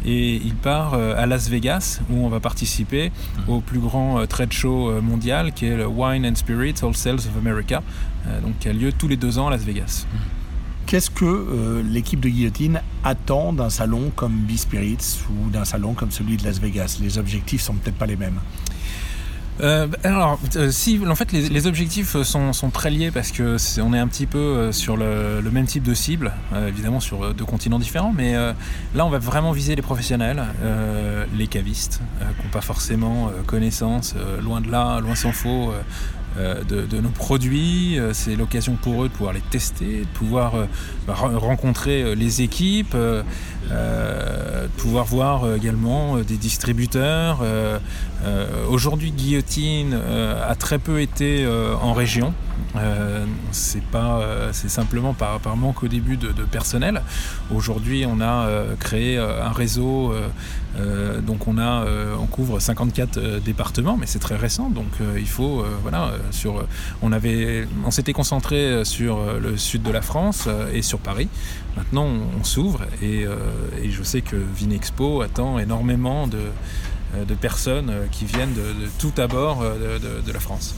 et 0.05 0.35
il 0.35 0.55
part 0.55 0.93
euh, 0.93 1.15
à 1.17 1.25
Las 1.25 1.49
Vegas 1.49 1.99
où 2.09 2.25
on 2.25 2.29
va 2.29 2.39
participer 2.39 3.11
au 3.47 3.59
plus 3.59 3.79
grand 3.79 4.19
euh, 4.19 4.25
trade 4.25 4.51
show 4.51 4.89
euh, 4.89 5.01
mondial 5.01 5.51
qui 5.51 5.65
est 5.65 5.75
le 5.75 5.87
Wine 5.87 6.25
and 6.25 6.35
Spirits 6.35 6.75
All 6.83 6.95
Sales 6.95 7.15
of 7.15 7.31
America, 7.37 7.81
donc 8.41 8.59
qui 8.59 8.69
a 8.69 8.73
lieu 8.73 8.91
tous 8.91 9.07
les 9.07 9.17
deux 9.17 9.37
ans 9.39 9.47
à 9.47 9.51
Las 9.51 9.63
Vegas. 9.63 10.05
Qu'est-ce 10.85 11.09
que 11.09 11.81
l'équipe 11.83 12.19
de 12.19 12.29
Guillotine 12.29 12.81
attend 13.03 13.53
d'un 13.53 13.71
salon 13.71 14.11
comme 14.15 14.33
B-Spirits 14.33 15.19
ou 15.29 15.49
d'un 15.49 15.65
salon 15.65 15.93
comme 15.93 16.11
celui 16.11 16.37
de 16.37 16.43
Las 16.43 16.59
Vegas? 16.59 16.99
Les 17.01 17.17
objectifs 17.17 17.61
sont 17.61 17.73
peut-être 17.73 17.97
pas 17.97 18.05
les 18.05 18.15
mêmes. 18.15 18.39
Euh, 19.61 19.87
alors, 20.03 20.37
euh, 20.57 20.69
si, 20.69 20.99
en 21.07 21.15
fait, 21.15 21.31
les, 21.31 21.67
objectifs 21.67 22.21
sont, 22.23 22.69
très 22.71 22.89
liés 22.89 23.11
parce 23.11 23.31
que 23.31 23.55
est, 23.55 23.81
on 23.81 23.93
est 23.93 23.99
un 23.99 24.07
petit 24.07 24.25
peu 24.25 24.37
euh, 24.37 24.71
sur 24.71 24.97
le, 24.97 25.41
même 25.51 25.65
type 25.65 25.83
de 25.83 25.93
cible, 25.93 26.33
évidemment 26.67 26.99
sur 26.99 27.33
deux 27.33 27.45
continents 27.45 27.79
différents, 27.79 28.13
mais 28.15 28.33
là, 28.33 29.05
on 29.05 29.09
va 29.09 29.19
vraiment 29.19 29.53
viser 29.53 29.75
les 29.75 29.81
professionnels, 29.81 30.43
les 31.37 31.47
cavistes, 31.47 32.01
qui 32.19 32.45
n'ont 32.45 32.51
pas 32.51 32.61
forcément 32.61 33.31
connaissance, 33.45 34.15
loin 34.41 34.59
de 34.59 34.69
là, 34.69 34.99
loin 34.99 35.15
s'en 35.15 35.31
faut, 35.31 35.71
euh, 36.37 36.63
de, 36.63 36.99
nos 36.99 37.09
produits. 37.09 37.97
Euh, 37.97 38.11
c'est 38.13 38.35
l'occasion 38.35 38.77
pour 38.81 39.03
eux 39.03 39.07
de 39.07 39.13
pouvoir 39.13 39.33
les 39.33 39.41
tester, 39.41 40.01
de 40.01 40.17
pouvoir 40.17 40.55
euh, 40.55 40.65
bah, 41.07 41.13
rencontrer 41.13 42.15
les 42.15 42.41
équipes, 42.41 42.95
de 42.95 43.23
pouvoir 44.77 45.05
voir 45.05 45.55
également 45.55 46.17
des 46.17 46.37
distributeurs. 46.37 47.43
Aujourd'hui, 48.69 49.11
Guillotine 49.11 49.93
a 49.93 50.55
très 50.55 50.79
peu 50.79 51.01
été 51.01 51.47
en 51.81 51.93
région. 51.93 52.33
Euh, 52.75 53.25
c'est 53.51 53.83
pas, 53.83 54.19
euh, 54.19 54.49
c'est 54.51 54.69
simplement 54.69 55.13
par, 55.13 55.39
manque 55.55 55.83
au 55.83 55.87
début 55.87 56.17
de, 56.17 56.31
personnel. 56.43 57.01
Aujourd'hui, 57.53 58.05
on 58.07 58.19
a 58.21 58.47
euh, 58.47 58.75
créé 58.75 59.17
un 59.17 59.51
réseau, 59.51 60.13
donc 61.25 61.47
on 61.47 61.57
a, 61.57 61.85
on 62.19 62.25
couvre 62.25 62.59
54 62.59 63.39
départements, 63.39 63.97
mais 63.97 64.05
c'est 64.07 64.19
très 64.19 64.35
récent, 64.35 64.69
donc 64.69 64.87
il 65.17 65.27
faut, 65.27 65.63
voilà, 65.81 66.11
sur, 66.31 66.65
on 67.01 67.11
avait, 67.11 67.67
on 67.85 67.91
s'était 67.91 68.13
concentré 68.13 68.83
sur 68.83 69.19
le 69.39 69.57
sud 69.57 69.83
de 69.83 69.91
la 69.91 70.01
France 70.01 70.49
et 70.73 70.81
sur 70.81 70.99
Paris. 70.99 71.29
Maintenant, 71.77 72.07
on, 72.39 72.43
s'ouvre 72.43 72.81
et, 73.01 73.25
je 73.89 74.03
sais 74.03 74.21
que 74.21 74.35
Vinexpo 74.35 75.21
attend 75.21 75.59
énormément 75.59 76.27
de, 76.27 76.39
personnes 77.39 77.93
qui 78.11 78.25
viennent 78.25 78.53
de, 78.53 78.89
tout 78.99 79.13
à 79.17 79.27
bord 79.27 79.61
de, 79.61 80.21
de 80.21 80.31
la 80.31 80.39
France. 80.39 80.75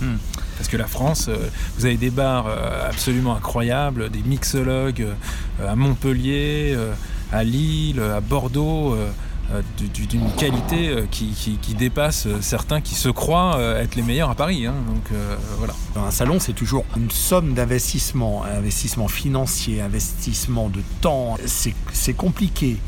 Hmm. 0.00 0.16
Parce 0.56 0.68
que 0.68 0.76
la 0.76 0.86
France, 0.86 1.26
euh, 1.28 1.36
vous 1.76 1.86
avez 1.86 1.96
des 1.96 2.10
bars 2.10 2.46
euh, 2.48 2.88
absolument 2.88 3.36
incroyables, 3.36 4.10
des 4.10 4.22
mixologues 4.22 5.06
euh, 5.60 5.72
à 5.72 5.76
Montpellier, 5.76 6.76
à 7.32 7.44
Lille, 7.44 8.00
à 8.00 8.20
Bordeaux. 8.20 8.96
d'une 9.78 10.30
qualité 10.36 11.04
qui, 11.10 11.74
dépasse 11.78 12.26
certains 12.40 12.80
qui 12.80 12.94
se 12.94 13.08
croient 13.08 13.60
être 13.80 13.94
les 13.94 14.02
meilleurs 14.02 14.30
à 14.30 14.34
Paris. 14.34 14.66
Hein. 14.66 14.74
Un 15.96 16.10
salon, 16.10 16.38
c'est 16.40 16.52
toujours 16.52 16.84
une 16.96 17.10
somme 17.10 17.54
d'investissement, 17.54 18.44
investissement 18.44 19.08
financier, 19.08 19.80
investissement 19.80 20.68
de 20.68 20.80
temps. 21.00 21.36
C'est 21.46 22.14
compliqué 22.14 22.78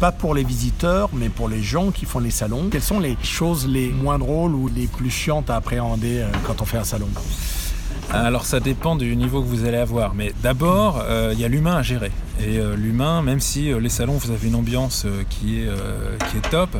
pas 0.00 0.12
pour 0.12 0.34
les 0.34 0.44
visiteurs, 0.44 1.10
mais 1.12 1.28
pour 1.28 1.48
les 1.48 1.62
gens 1.62 1.90
qui 1.90 2.04
font 2.04 2.18
les 2.18 2.30
salons. 2.30 2.68
Quelles 2.70 2.82
sont 2.82 3.00
les 3.00 3.16
choses 3.22 3.66
les 3.66 3.90
moins 3.90 4.18
drôles 4.18 4.54
ou 4.54 4.68
les 4.74 4.86
plus 4.86 5.10
chiantes 5.10 5.50
à 5.50 5.56
appréhender 5.56 6.20
euh, 6.20 6.28
quand 6.46 6.62
on 6.62 6.64
fait 6.64 6.78
un 6.78 6.84
salon? 6.84 7.08
Alors 8.12 8.44
ça 8.44 8.60
dépend 8.60 8.96
du 8.96 9.16
niveau 9.16 9.40
que 9.40 9.46
vous 9.46 9.64
allez 9.64 9.78
avoir, 9.78 10.14
mais 10.14 10.32
d'abord 10.42 11.02
euh, 11.02 11.30
il 11.32 11.40
y 11.40 11.44
a 11.44 11.48
l'humain 11.48 11.76
à 11.76 11.82
gérer. 11.82 12.12
Et 12.40 12.58
euh, 12.58 12.76
l'humain, 12.76 13.22
même 13.22 13.40
si 13.40 13.72
les 13.72 13.88
salons 13.88 14.18
vous 14.18 14.30
avez 14.30 14.48
une 14.48 14.56
ambiance 14.56 15.06
qui, 15.30 15.60
est, 15.60 15.68
qui 16.30 16.36
est 16.36 16.50
top, 16.50 16.76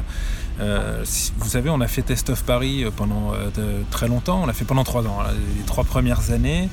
vous 0.58 1.48
savez, 1.48 1.70
on 1.70 1.80
a 1.80 1.88
fait 1.88 2.02
Test 2.02 2.30
of 2.30 2.44
Paris 2.44 2.84
pendant 2.96 3.32
très 3.90 4.08
longtemps, 4.08 4.42
on 4.42 4.46
l'a 4.46 4.52
fait 4.52 4.64
pendant 4.64 4.84
trois 4.84 5.06
ans, 5.06 5.18
les 5.56 5.64
trois 5.64 5.84
premières 5.84 6.30
années. 6.30 6.68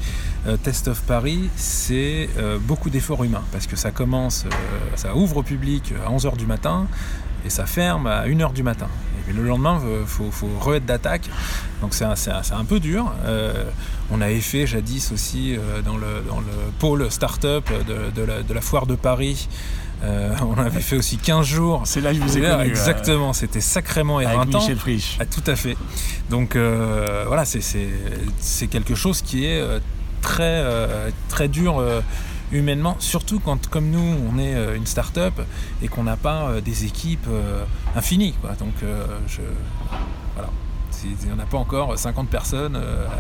Euh, 0.48 0.58
Test 0.58 0.88
of 0.88 1.02
Paris, 1.04 1.50
c'est 1.56 2.28
euh, 2.38 2.58
beaucoup 2.60 2.90
d'efforts 2.90 3.24
humains 3.24 3.44
parce 3.52 3.68
que 3.68 3.76
ça 3.76 3.92
commence, 3.92 4.46
euh, 4.46 4.50
ça 4.96 5.16
ouvre 5.16 5.38
au 5.38 5.44
public 5.44 5.94
à 6.04 6.10
11h 6.10 6.36
du 6.36 6.48
matin 6.48 6.88
et 7.46 7.52
ça 7.52 7.68
ferme 7.68 8.08
à 8.08 8.26
1h 8.26 8.52
du 8.54 8.64
matin. 8.64 8.88
Et 9.30 9.34
le 9.34 9.44
lendemain, 9.44 9.80
il 10.02 10.08
faut, 10.08 10.50
re-être 10.60 10.86
d'attaque. 10.86 11.30
Donc 11.82 11.94
c'est 11.94 12.06
un, 12.06 12.66
peu 12.66 12.80
dur. 12.80 13.12
on 14.12 14.20
avait 14.20 14.42
fait 14.42 14.66
jadis 14.66 15.12
aussi 15.12 15.56
dans, 15.86 15.96
le, 15.96 16.24
pôle 16.80 17.10
start-up 17.12 17.70
de, 17.88 18.54
la, 18.54 18.62
foire 18.62 18.88
de 18.88 18.96
Paris. 18.96 19.48
On 20.04 20.58
avait 20.58 20.82
fait 20.82 20.98
aussi 20.98 21.18
15 21.18 21.46
jours. 21.46 21.82
C'est 21.86 22.02
là 22.02 22.12
que 22.12 22.18
je 22.18 22.22
vous 22.22 22.38
ai 22.38 22.42
connu, 22.42 22.70
Exactement, 22.70 23.34
c'était 23.34 23.62
sacrément 23.62 24.20
éreintant. 24.20 24.42
Avec 24.42 24.56
Michel 24.56 24.78
Frisch. 24.78 25.18
Ah, 25.20 25.26
tout 25.26 25.44
à 25.48 25.56
fait. 25.56 25.78
Donc 26.30 26.56
voilà, 26.56 27.46
c'est 27.46 28.68
quelque 28.68 28.96
chose 28.96 29.22
qui 29.22 29.46
est 29.46 29.62
très, 30.22 30.44
euh, 30.44 31.10
très 31.28 31.48
dur 31.48 31.80
euh, 31.80 32.02
humainement, 32.52 32.96
surtout 33.00 33.40
quand, 33.40 33.68
comme 33.68 33.90
nous, 33.90 34.16
on 34.32 34.38
est 34.40 34.56
euh, 34.56 34.76
une 34.76 34.86
start-up 34.86 35.34
et 35.82 35.88
qu'on 35.88 36.04
n'a 36.04 36.18
pas 36.18 36.62
des 36.62 36.86
équipes 36.86 37.28
infinies. 37.96 38.34
Quoi. 38.42 38.52
Donc, 38.54 38.74
je. 39.28 39.42
On 41.32 41.36
n'a 41.36 41.46
pas 41.46 41.58
encore 41.58 41.98
50 41.98 42.30
personnes 42.30 42.80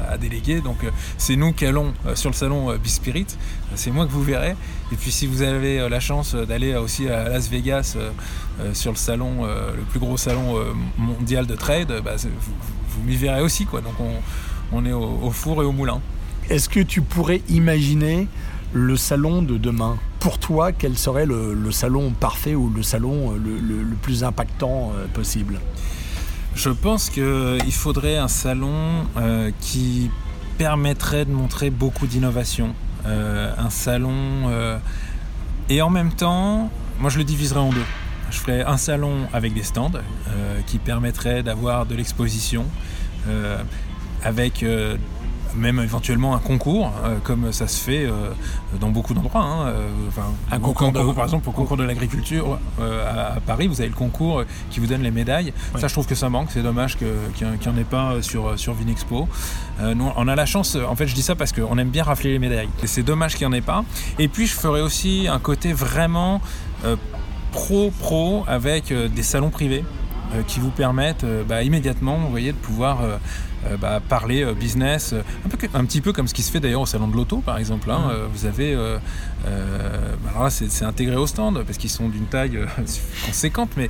à 0.10 0.18
déléguer, 0.18 0.62
donc 0.62 0.78
c'est 1.18 1.36
nous 1.36 1.54
qui 1.54 1.66
allons 1.66 1.94
sur 2.16 2.30
le 2.30 2.36
salon 2.36 2.76
Bispirit. 2.78 3.28
C'est 3.76 3.92
moi 3.92 4.06
que 4.06 4.12
vous 4.12 4.24
verrez. 4.24 4.56
Et 4.92 4.96
puis 4.96 5.12
si 5.12 5.28
vous 5.28 5.42
avez 5.42 5.88
la 5.90 6.00
chance 6.00 6.36
d'aller 6.36 6.76
aussi 6.76 7.08
à 7.10 7.30
Las 7.30 7.50
Vegas 7.50 7.98
sur 8.74 8.92
le 8.92 8.98
salon, 8.98 9.46
le 9.46 9.84
plus 9.90 10.00
gros 10.00 10.18
salon 10.18 10.58
mondial 10.98 11.46
de 11.46 11.56
trade, 11.56 12.02
bah, 12.04 12.16
vous, 12.18 13.04
m'y 13.04 13.16
verrez 13.16 13.42
aussi. 13.42 13.66
Quoi. 13.66 13.82
Donc 13.82 13.94
on, 14.72 14.86
est 14.86 14.94
au 14.94 15.32
four 15.32 15.62
et 15.62 15.66
au 15.66 15.72
moulin. 15.72 16.02
Est-ce 16.52 16.68
que 16.68 16.82
tu 16.82 17.02
pourrais 17.02 17.42
imaginer 17.48 18.28
le 18.74 18.98
salon 18.98 19.42
de 19.42 19.58
demain? 19.58 19.98
Pour 20.20 20.38
toi, 20.38 20.74
quel 20.74 20.98
serait 20.98 21.26
le, 21.26 21.72
salon 21.72 22.12
parfait 22.12 22.56
ou 22.56 22.70
le 22.70 22.84
salon 22.84 23.34
euh, 23.34 23.38
le, 23.38 23.96
plus 24.02 24.26
impactant 24.26 24.92
euh, 24.94 25.08
possible? 25.14 25.62
Je 26.56 26.70
pense 26.70 27.10
qu'il 27.10 27.74
faudrait 27.74 28.18
un 28.18 28.28
salon 28.28 29.06
euh, 29.18 29.52
qui 29.62 30.12
permettrait 30.58 31.26
de 31.26 31.32
montrer 31.32 31.70
beaucoup 31.70 32.08
d'innovation. 32.08 32.76
un 33.06 33.70
salon... 33.72 34.52
et 35.70 35.82
en 35.82 35.90
même 35.90 36.12
temps, 36.12 36.70
moi 37.00 37.10
je 37.10 37.18
le 37.18 37.24
diviserais 37.24 37.60
en 37.60 37.72
deux. 37.72 37.86
Je 38.30 38.38
ferais 38.38 38.64
un 38.64 38.78
salon 38.78 39.28
avec 39.34 39.56
des 39.56 39.64
stands 39.64 39.92
qui 40.68 40.78
permettrait 40.78 41.42
d'avoir 41.42 41.88
de 41.88 41.96
l'exposition, 41.96 42.66
avec 44.24 44.64
même 45.56 45.80
éventuellement 45.80 46.36
un 46.36 46.40
concours, 46.40 46.94
euh, 47.04 47.18
comme 47.24 47.52
ça 47.52 47.68
se 47.68 47.80
fait 47.80 48.06
euh, 48.06 48.32
dans 48.80 48.90
beaucoup 48.90 49.14
d'endroits. 49.14 49.42
Hein, 49.42 49.68
euh, 49.68 49.90
un 50.52 50.60
concours, 50.60 50.92
par 51.14 51.24
exemple, 51.24 51.50
au 51.50 51.52
concours 51.52 51.78
de 51.78 51.84
l'agriculture 51.84 52.60
à, 52.80 53.40
Paris, 53.46 53.68
vous 53.68 53.82
avez 53.82 53.90
le 53.90 53.96
concours 53.96 54.44
qui 54.70 54.80
vous 54.80 54.88
donne 54.88 55.02
les 55.02 55.12
médailles. 55.12 55.54
Ça, 55.80 55.88
je 55.88 55.94
trouve 55.94 56.08
que 56.08 56.16
ça 56.16 56.30
manque. 56.30 56.50
C'est 56.52 56.64
dommage 56.64 56.98
qu'il 56.98 57.08
n'y 57.48 57.68
en 57.68 57.78
ait 57.78 57.84
pas 57.84 58.22
sur, 58.22 58.58
sur 58.60 58.74
Vinexpo. 58.74 59.28
nous, 59.96 60.12
on 60.16 60.28
a 60.28 60.36
la 60.36 60.46
chance, 60.46 60.78
en 60.88 60.96
fait, 60.96 61.08
je 61.08 61.16
dis 61.16 61.22
ça 61.22 61.36
parce 61.36 61.52
qu'on 61.52 61.78
aime 61.78 61.90
bien 61.90 62.04
rafler 62.04 62.32
les 62.32 62.40
médailles. 62.40 62.70
c'est 62.86 63.04
dommage 63.04 63.36
qu'il 63.36 63.48
n'y 63.48 63.54
en 63.54 63.58
ait 63.58 63.62
pas. 63.62 63.84
Et 64.20 64.28
puis, 64.28 64.48
je 64.48 64.54
ferai 64.54 64.82
aussi 64.82 65.28
un 65.30 65.40
côté 65.40 65.74
vraiment 65.74 66.42
pro-pro 67.52 68.44
avec 68.48 68.94
des 68.94 69.24
salons 69.24 69.50
privés 69.50 69.84
qui 70.48 70.60
vous 70.60 70.72
permettent 70.72 71.26
bah, 71.48 71.64
immédiatement, 71.64 72.18
vous 72.18 72.30
voyez, 72.30 72.52
de 72.52 72.58
pouvoir 72.58 73.00
bah, 73.80 74.02
parler 74.08 74.44
euh, 74.44 74.54
business, 74.54 75.14
euh, 75.14 75.22
un, 75.46 75.50
peu, 75.50 75.68
un, 75.74 75.86
petit 75.86 76.02
peu 76.02 76.14
comme 76.14 76.28
ce 76.28 76.34
qui 76.34 76.42
se 76.42 76.52
fait 76.52 76.60
d'ailleurs 76.60 76.82
au 76.82 76.86
salon 76.86 77.08
de 77.08 77.16
l'auto 77.16 77.38
par 77.38 77.58
exemple. 77.58 77.92
Hein. 77.92 78.12
Mmh. 78.12 78.28
vous 78.34 78.46
avez, 78.46 78.74
alors 78.74 80.44
là 80.44 80.50
c'est 80.50 80.86
intégré 80.86 81.16
au 81.16 81.28
stand 81.28 81.64
parce 81.64 81.78
qu'ils 81.78 81.90
sont 81.90 82.10
d'une 82.10 82.26
taille 82.26 82.60
conséquente, 83.26 83.72
mais 83.78 83.90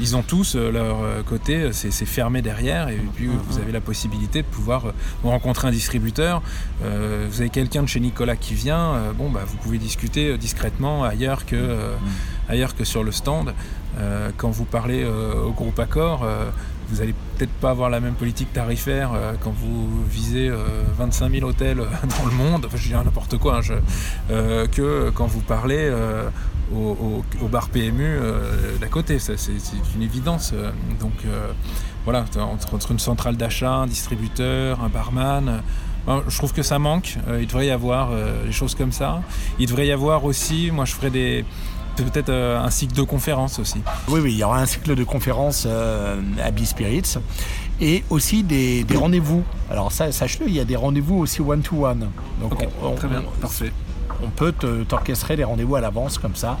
ils 0.00 0.16
ont 0.16 0.22
tous 0.22 0.56
leur 0.56 1.24
côté, 1.24 1.70
c'est 1.72 1.90
fermé 2.06 2.42
derrière 2.42 2.88
et 2.88 3.00
puis 3.14 3.26
vous 3.26 3.58
avez 3.58 3.72
la 3.72 3.80
possibilité 3.80 4.42
de 4.42 4.46
pouvoir 4.46 4.92
rencontrer 5.22 5.68
un 5.68 5.70
distributeur. 5.70 6.42
vous 6.80 7.40
avez 7.40 7.50
quelqu'un 7.50 7.82
de 7.82 7.88
chez 7.88 8.00
Nicolas 8.00 8.36
qui 8.36 8.54
vient, 8.54 9.12
bon 9.16 9.30
bah 9.30 9.42
vous 9.46 9.56
pouvez 9.58 9.78
discuter 9.78 10.36
discrètement 10.38 11.04
ailleurs 11.04 11.46
que, 11.46 11.78
ailleurs 12.48 12.74
que 12.74 12.84
sur 12.84 13.04
le 13.04 13.12
stand. 13.12 13.54
quand 14.36 14.50
vous 14.50 14.64
parlez 14.64 15.04
au 15.04 15.52
groupe 15.52 15.78
Accor, 15.78 16.26
vous 16.92 16.98
n'allez 16.98 17.14
peut-être 17.36 17.52
pas 17.52 17.70
avoir 17.70 17.88
la 17.88 18.00
même 18.00 18.14
politique 18.14 18.52
tarifaire 18.52 19.12
euh, 19.14 19.32
quand 19.40 19.50
vous 19.50 20.04
visez 20.04 20.50
25 20.98 21.26
euh, 21.26 21.30
000 21.38 21.48
hôtels 21.48 21.80
euh, 21.80 21.84
dans 22.18 22.26
le 22.26 22.34
monde, 22.36 22.68
je 22.74 22.88
dis 22.88 22.92
n'importe 22.92 23.38
quoi, 23.38 23.60
hein, 23.60 24.66
que 24.70 25.10
quand 25.10 25.26
vous 25.26 25.40
parlez 25.40 25.90
au, 26.74 27.48
bar 27.50 27.68
PMU 27.68 28.18
d'à 28.80 28.88
côté. 28.88 29.18
C'est 29.18 29.36
une 29.96 30.02
évidence. 30.02 30.54
donc 31.00 31.12
voilà, 32.04 32.24
entre, 32.36 32.92
une 32.92 32.98
centrale 32.98 33.36
d'achat, 33.36 33.72
un 33.72 33.86
distributeur, 33.86 34.82
un 34.82 34.88
barman. 34.88 35.62
je 36.28 36.36
trouve 36.36 36.52
que 36.52 36.62
ça 36.62 36.78
manque. 36.78 37.16
il 37.40 37.46
devrait 37.46 37.66
y 37.66 37.70
avoir 37.70 38.10
des 38.44 38.52
choses 38.52 38.74
comme 38.74 38.92
ça. 38.92 39.22
Il 39.58 39.66
devrait 39.66 39.86
y 39.86 39.92
avoir 39.92 40.24
aussi, 40.24 40.70
moi 40.70 40.84
je 40.84 40.94
ferais 40.94 41.10
des, 41.10 41.44
peut-être 41.96 42.28
euh, 42.28 42.62
un 42.62 42.70
cycle 42.70 42.94
de 42.94 43.02
conférences 43.02 43.58
aussi. 43.58 43.80
Oui, 44.08 44.20
oui, 44.22 44.32
il 44.32 44.38
y 44.38 44.44
aura 44.44 44.60
un 44.60 44.66
cycle 44.66 44.94
de 44.94 45.04
conférences 45.04 45.64
euh, 45.66 46.20
à 46.42 46.50
B-Spirits 46.50 47.18
et 47.80 48.04
aussi 48.10 48.42
des, 48.42 48.84
rendez-vous. 48.94 49.42
Alors 49.70 49.92
ça, 49.92 50.12
sache-le, 50.12 50.48
il 50.48 50.54
y 50.54 50.60
a 50.60 50.64
des 50.64 50.76
rendez-vous 50.76 51.18
aussi 51.18 51.40
one-to-one. 51.40 52.10
Donc 52.40 52.56
très 52.96 53.08
bien, 53.08 53.22
parfait. 53.40 53.72
On 54.22 54.28
peut 54.28 54.52
t'orchestrer 54.88 55.36
des 55.36 55.44
rendez-vous 55.44 55.76
à 55.76 55.80
l'avance 55.80 56.18
comme 56.18 56.36
ça. 56.36 56.58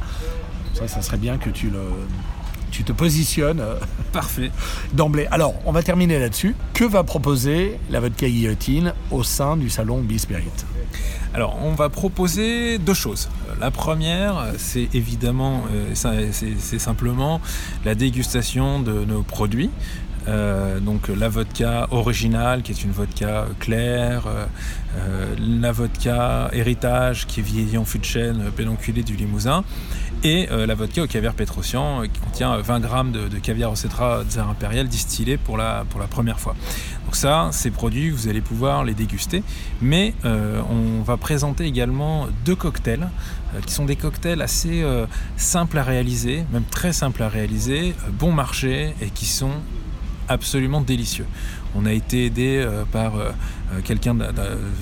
Ça, 0.74 0.88
ça 0.88 1.02
serait 1.02 1.18
bien 1.18 1.36
que 1.36 1.50
tu 1.50 1.68
le, 1.68 1.80
tu 2.72 2.82
te 2.82 2.92
positionnes. 2.92 3.60
Euh, 3.60 3.76
parfait. 4.12 4.50
D'emblée. 4.92 5.28
Alors, 5.30 5.54
on 5.64 5.70
va 5.70 5.84
terminer 5.84 6.18
là-dessus. 6.18 6.56
Que 6.74 6.84
va 6.84 7.04
proposer 7.04 7.78
la 7.90 8.00
vodka 8.00 8.28
guillotine 8.28 8.94
au 9.12 9.22
sein 9.22 9.56
du 9.56 9.70
salon 9.70 10.00
B-Spirit 10.02 10.50
alors, 11.34 11.58
on 11.62 11.72
va 11.72 11.88
proposer 11.88 12.76
deux 12.76 12.92
choses. 12.92 13.30
La 13.58 13.70
première, 13.70 14.48
c'est 14.58 14.94
évidemment, 14.94 15.62
euh, 15.72 15.94
c'est 15.94 16.78
simplement 16.78 17.40
la 17.86 17.94
dégustation 17.94 18.80
de 18.80 19.04
nos 19.06 19.22
produits. 19.22 19.70
Donc 20.26 21.08
la 21.08 21.28
vodka 21.28 21.88
originale, 21.90 22.62
qui 22.62 22.72
est 22.72 22.84
une 22.84 22.90
vodka 22.90 23.46
claire, 23.58 24.24
la 25.38 25.72
vodka 25.72 26.50
héritage, 26.52 27.26
qui 27.26 27.40
est 27.40 27.42
vieillie 27.42 27.78
en 27.78 27.84
fût 27.84 27.98
de 27.98 28.04
chêne, 28.04 28.50
pédonculée 28.56 29.02
du 29.02 29.16
Limousin, 29.16 29.64
et 30.24 30.48
la 30.50 30.74
vodka 30.74 31.02
au 31.02 31.06
caviar 31.06 31.34
pétrocian, 31.34 32.02
qui 32.02 32.20
contient 32.20 32.56
20 32.56 32.80
grammes 32.80 33.12
de, 33.12 33.38
caviar 33.38 33.72
au 33.72 33.76
cétra 33.76 34.22
tsar 34.28 34.48
impérial 34.48 34.86
distillé 34.88 35.36
pour 35.36 35.56
la, 35.56 35.84
pour 35.90 36.00
la 36.00 36.06
première 36.06 36.38
fois. 36.38 36.54
Donc 37.04 37.16
ça, 37.16 37.48
ces 37.52 37.70
produits, 37.70 38.10
vous 38.10 38.28
allez 38.28 38.40
pouvoir 38.40 38.84
les 38.84 38.94
déguster, 38.94 39.42
mais 39.80 40.14
on 40.24 41.02
va 41.02 41.16
présenter 41.16 41.64
également 41.64 42.28
deux 42.44 42.56
cocktails 42.56 43.08
euh, 43.54 43.60
qui 43.60 43.72
sont 43.72 43.84
des 43.84 43.96
cocktails 43.96 44.40
assez 44.40 44.82
euh, 44.82 45.06
simples 45.36 45.78
à 45.78 45.82
réaliser, 45.82 46.44
même 46.52 46.64
très 46.64 46.92
simples 46.92 47.22
à 47.22 47.28
réaliser, 47.28 47.94
euh, 48.06 48.10
bon 48.10 48.32
marché 48.32 48.94
et 49.02 49.10
qui 49.10 49.26
sont 49.26 49.52
absolument 50.32 50.80
délicieux. 50.80 51.26
On 51.74 51.86
a 51.86 51.92
été 51.92 52.26
aidé 52.26 52.66
par 52.92 53.14
quelqu'un 53.84 54.14
de, 54.14 54.26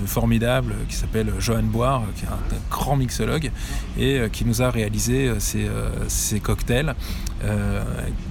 formidable 0.05 0.73
qui 0.89 0.95
s'appelle 0.95 1.31
Johan 1.39 1.63
Boire, 1.63 2.03
qui 2.15 2.25
est 2.25 2.27
un, 2.27 2.59
grand 2.69 2.97
mixologue, 2.97 3.49
et 3.97 4.21
qui 4.31 4.43
nous 4.43 4.61
a 4.61 4.69
réalisé 4.69 5.31
ces, 5.39 6.39
cocktails. 6.41 6.93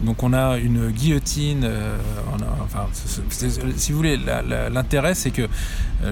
donc 0.02 0.22
on 0.22 0.34
a 0.34 0.58
une 0.58 0.90
guillotine, 0.90 1.66
si 3.76 3.92
vous 3.92 3.96
voulez, 3.96 4.18
l'intérêt 4.70 5.14
c'est 5.14 5.30
que 5.30 5.48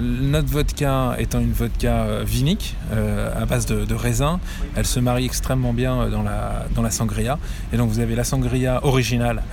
notre 0.01 0.47
vodka 0.47 1.15
étant 1.17 1.39
une 1.39 1.53
vodka 1.53 2.23
vinique 2.23 2.75
à 2.91 3.45
base 3.45 3.65
de, 3.67 3.85
de, 3.85 3.95
raisin, 3.95 4.39
elle 4.75 4.85
se 4.85 4.99
marie 4.99 5.25
extrêmement 5.25 5.73
bien 5.73 6.09
dans 6.09 6.23
la, 6.23 6.65
dans 6.75 6.81
la 6.81 6.91
sangria. 6.91 7.37
Et 7.73 7.77
donc 7.77 7.89
vous 7.89 7.99
avez 7.99 8.15
la 8.15 8.23
sangria 8.23 8.83
originale 8.83 9.43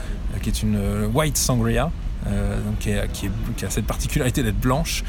qui 0.47 0.51
est 0.51 0.63
une 0.63 1.11
white 1.13 1.37
sangria, 1.37 1.91
euh, 2.29 2.61
donc 2.63 2.79
qui, 2.79 2.93
a 2.93 3.71
cette 3.71 3.87
particularité 3.87 4.43
d'être 4.43 4.59
blanche 4.59 5.03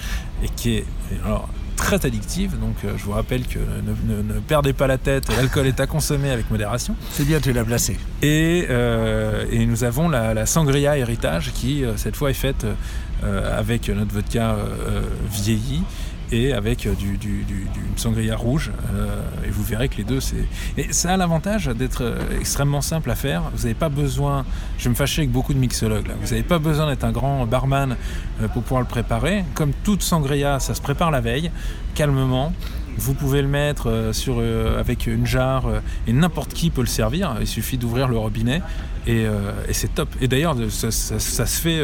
et 0.43 0.49
qui 0.49 0.77
est 0.77 0.85
alors, 1.25 1.47
très 1.75 2.03
addictive. 2.05 2.59
Donc 2.59 2.75
euh, 2.83 2.93
je 2.97 3.03
vous 3.03 3.11
rappelle 3.11 3.45
que 3.45 3.59
ne, 3.59 4.39
perdez 4.39 4.73
pas 4.73 4.87
la 4.87 4.97
tête, 4.97 5.29
l'alcool 5.29 5.67
est 5.67 5.79
à 5.79 5.85
consommer 5.85 6.31
avec 6.31 6.49
modération. 6.49 6.95
C'est 7.11 7.25
bien, 7.25 7.39
tu 7.39 7.53
l'as 7.53 7.63
placé. 7.63 7.97
Et, 8.23 8.65
euh, 8.69 9.45
et, 9.51 9.65
nous 9.67 9.83
avons 9.83 10.09
la, 10.09 10.45
sangria 10.47 10.97
héritage 10.97 11.51
qui 11.53 11.83
cette 11.97 12.15
fois 12.15 12.31
est 12.31 12.33
faite 12.33 12.65
avec 13.23 13.89
notre 13.89 14.13
vodka 14.13 14.55
vieilli 15.31 15.83
et 16.31 16.53
avec 16.53 16.85
euh, 16.85 16.93
du, 16.93 17.17
du, 17.17 17.45
une 17.49 17.97
sangria 17.97 18.35
rouge. 18.35 18.71
Euh, 18.93 19.21
et 19.45 19.49
vous 19.49 19.63
verrez 19.63 19.89
que 19.89 19.97
les 19.97 20.03
deux, 20.03 20.19
c'est. 20.19 20.45
Et 20.77 20.93
ça 20.93 21.13
a 21.13 21.17
l'avantage 21.17 21.67
d'être 21.67 22.03
euh, 22.03 22.39
extrêmement 22.39 22.81
simple 22.81 23.09
à 23.11 23.15
faire. 23.15 23.43
Vous 23.53 23.63
n'avez 23.63 23.73
pas 23.73 23.89
besoin. 23.89 24.45
Je 24.77 24.85
vais 24.85 24.89
me 24.91 24.95
fâcher 24.95 25.21
avec 25.21 25.31
beaucoup 25.31 25.53
de 25.53 25.59
mixologues. 25.59 26.07
Là. 26.07 26.13
Vous 26.21 26.29
n'avez 26.29 26.43
pas 26.43 26.59
besoin 26.59 26.87
d'être 26.87 27.03
un 27.03 27.11
grand 27.11 27.45
barman 27.45 27.95
pour 28.53 28.63
pouvoir 28.63 28.81
le 28.81 28.87
préparer. 28.87 29.43
Comme 29.53 29.71
toute 29.83 30.01
sangria, 30.01 30.59
ça 30.59 30.73
se 30.73 30.81
prépare 30.81 31.11
la 31.11 31.21
veille, 31.21 31.51
calmement. 31.95 32.53
Vous 32.97 33.13
pouvez 33.13 33.41
le 33.41 33.47
mettre 33.47 33.89
euh, 33.89 34.11
sur, 34.13 34.37
euh, 34.39 34.79
avec 34.79 35.07
une 35.07 35.25
jarre 35.25 35.67
euh, 35.67 35.79
et 36.07 36.13
n'importe 36.13 36.53
qui 36.53 36.71
peut 36.71 36.81
le 36.81 36.87
servir. 36.87 37.35
Il 37.39 37.47
suffit 37.47 37.77
d'ouvrir 37.77 38.07
le 38.07 38.17
robinet 38.17 38.61
et, 39.05 39.25
c'est 39.71 39.95
top. 39.95 40.09
Et 40.19 40.27
d'ailleurs, 40.27 40.57
ça, 40.69 40.91
se 40.91 41.61
fait. 41.61 41.81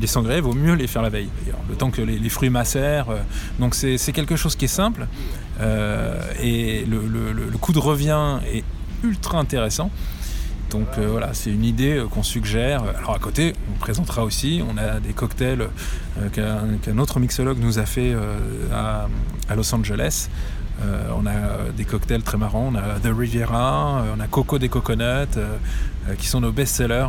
les 0.00 0.06
sangrias, 0.06 0.36
il 0.36 0.42
vaut 0.42 0.52
mieux 0.52 0.74
les 0.74 0.86
faire 0.86 1.02
la 1.02 1.08
veille, 1.08 1.28
le 1.68 1.74
temps 1.74 1.90
que 1.90 2.00
les, 2.00 2.28
fruits 2.28 2.48
macèrent. 2.48 3.08
donc 3.58 3.74
c'est 3.74 4.12
quelque 4.12 4.36
chose 4.36 4.54
qui 4.54 4.66
est 4.66 4.68
simple 4.68 5.08
et 6.40 6.84
le, 6.88 7.32
le, 7.32 7.58
coût 7.58 7.72
de 7.72 7.80
revient 7.80 8.38
est 8.52 8.62
ultra 9.02 9.38
intéressant. 9.38 9.90
Donc 10.74 10.98
voilà, 10.98 11.32
c'est 11.34 11.50
une 11.50 11.64
idée 11.64 12.02
qu'on 12.10 12.24
suggère. 12.24 12.82
Alors 12.98 13.14
à 13.14 13.18
côté, 13.20 13.52
on 13.72 13.78
présentera 13.78 14.24
aussi, 14.24 14.60
on 14.68 14.76
a 14.76 14.98
des 14.98 15.12
cocktails 15.12 15.68
qu'un 16.32 16.98
autre 16.98 17.20
mixologue 17.20 17.58
nous 17.60 17.78
a 17.78 17.86
fait 17.86 18.12
à, 18.72 19.06
à 19.48 19.54
Los 19.54 19.72
Angeles. 19.72 20.28
Euh, 20.82 21.08
on 21.16 21.26
a 21.26 21.70
des 21.76 21.84
cocktails 21.84 22.22
très 22.22 22.36
marrants, 22.36 22.72
on 22.72 22.74
a 22.74 22.98
The 22.98 23.14
Riviera, 23.16 24.02
euh, 24.02 24.14
on 24.16 24.20
a 24.20 24.26
Coco 24.26 24.58
des 24.58 24.68
Coconuts, 24.68 25.36
euh, 25.36 25.56
qui 26.18 26.26
sont 26.26 26.40
nos 26.40 26.50
best-sellers 26.50 27.06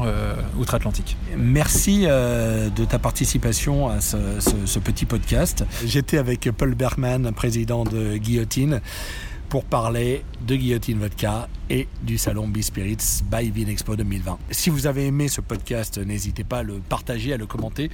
outre-Atlantique. 0.57 1.17
Merci 1.35 2.05
de 2.05 2.85
ta 2.85 2.99
participation 2.99 3.89
à 3.89 3.99
ce, 3.99 4.79
petit 4.79 5.05
podcast. 5.05 5.65
J'étais 5.85 6.17
avec 6.17 6.49
Paul 6.51 6.75
Bergman, 6.75 7.31
président 7.33 7.83
de 7.83 8.17
Guillotine, 8.17 8.81
pour 9.49 9.65
parler 9.65 10.23
de 10.41 10.55
Guillotine 10.55 10.99
Vodka 10.99 11.47
et 11.69 11.87
du 12.03 12.17
salon 12.17 12.47
B-Spirits 12.47 13.23
by 13.31 13.51
Expo 13.69 13.95
2020. 13.95 14.37
Si 14.51 14.69
vous 14.69 14.87
avez 14.87 15.07
aimé 15.07 15.27
ce 15.27 15.41
podcast, 15.41 15.97
n'hésitez 15.97 16.43
pas 16.43 16.59
à 16.59 16.63
le 16.63 16.75
partager, 16.79 17.33
à 17.33 17.37
le 17.37 17.45
commenter. 17.45 17.89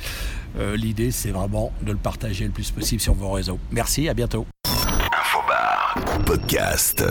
L'idée, 0.75 1.11
c'est 1.11 1.31
vraiment 1.31 1.71
de 1.81 1.91
le 1.91 1.97
partager 1.97 2.45
le 2.45 2.51
plus 2.51 2.71
possible 2.71 3.01
sur 3.01 3.13
vos 3.13 3.31
réseaux. 3.31 3.59
Merci, 3.71 4.09
à 4.09 4.13
bientôt. 4.13 4.45
Podcast. 6.25 7.03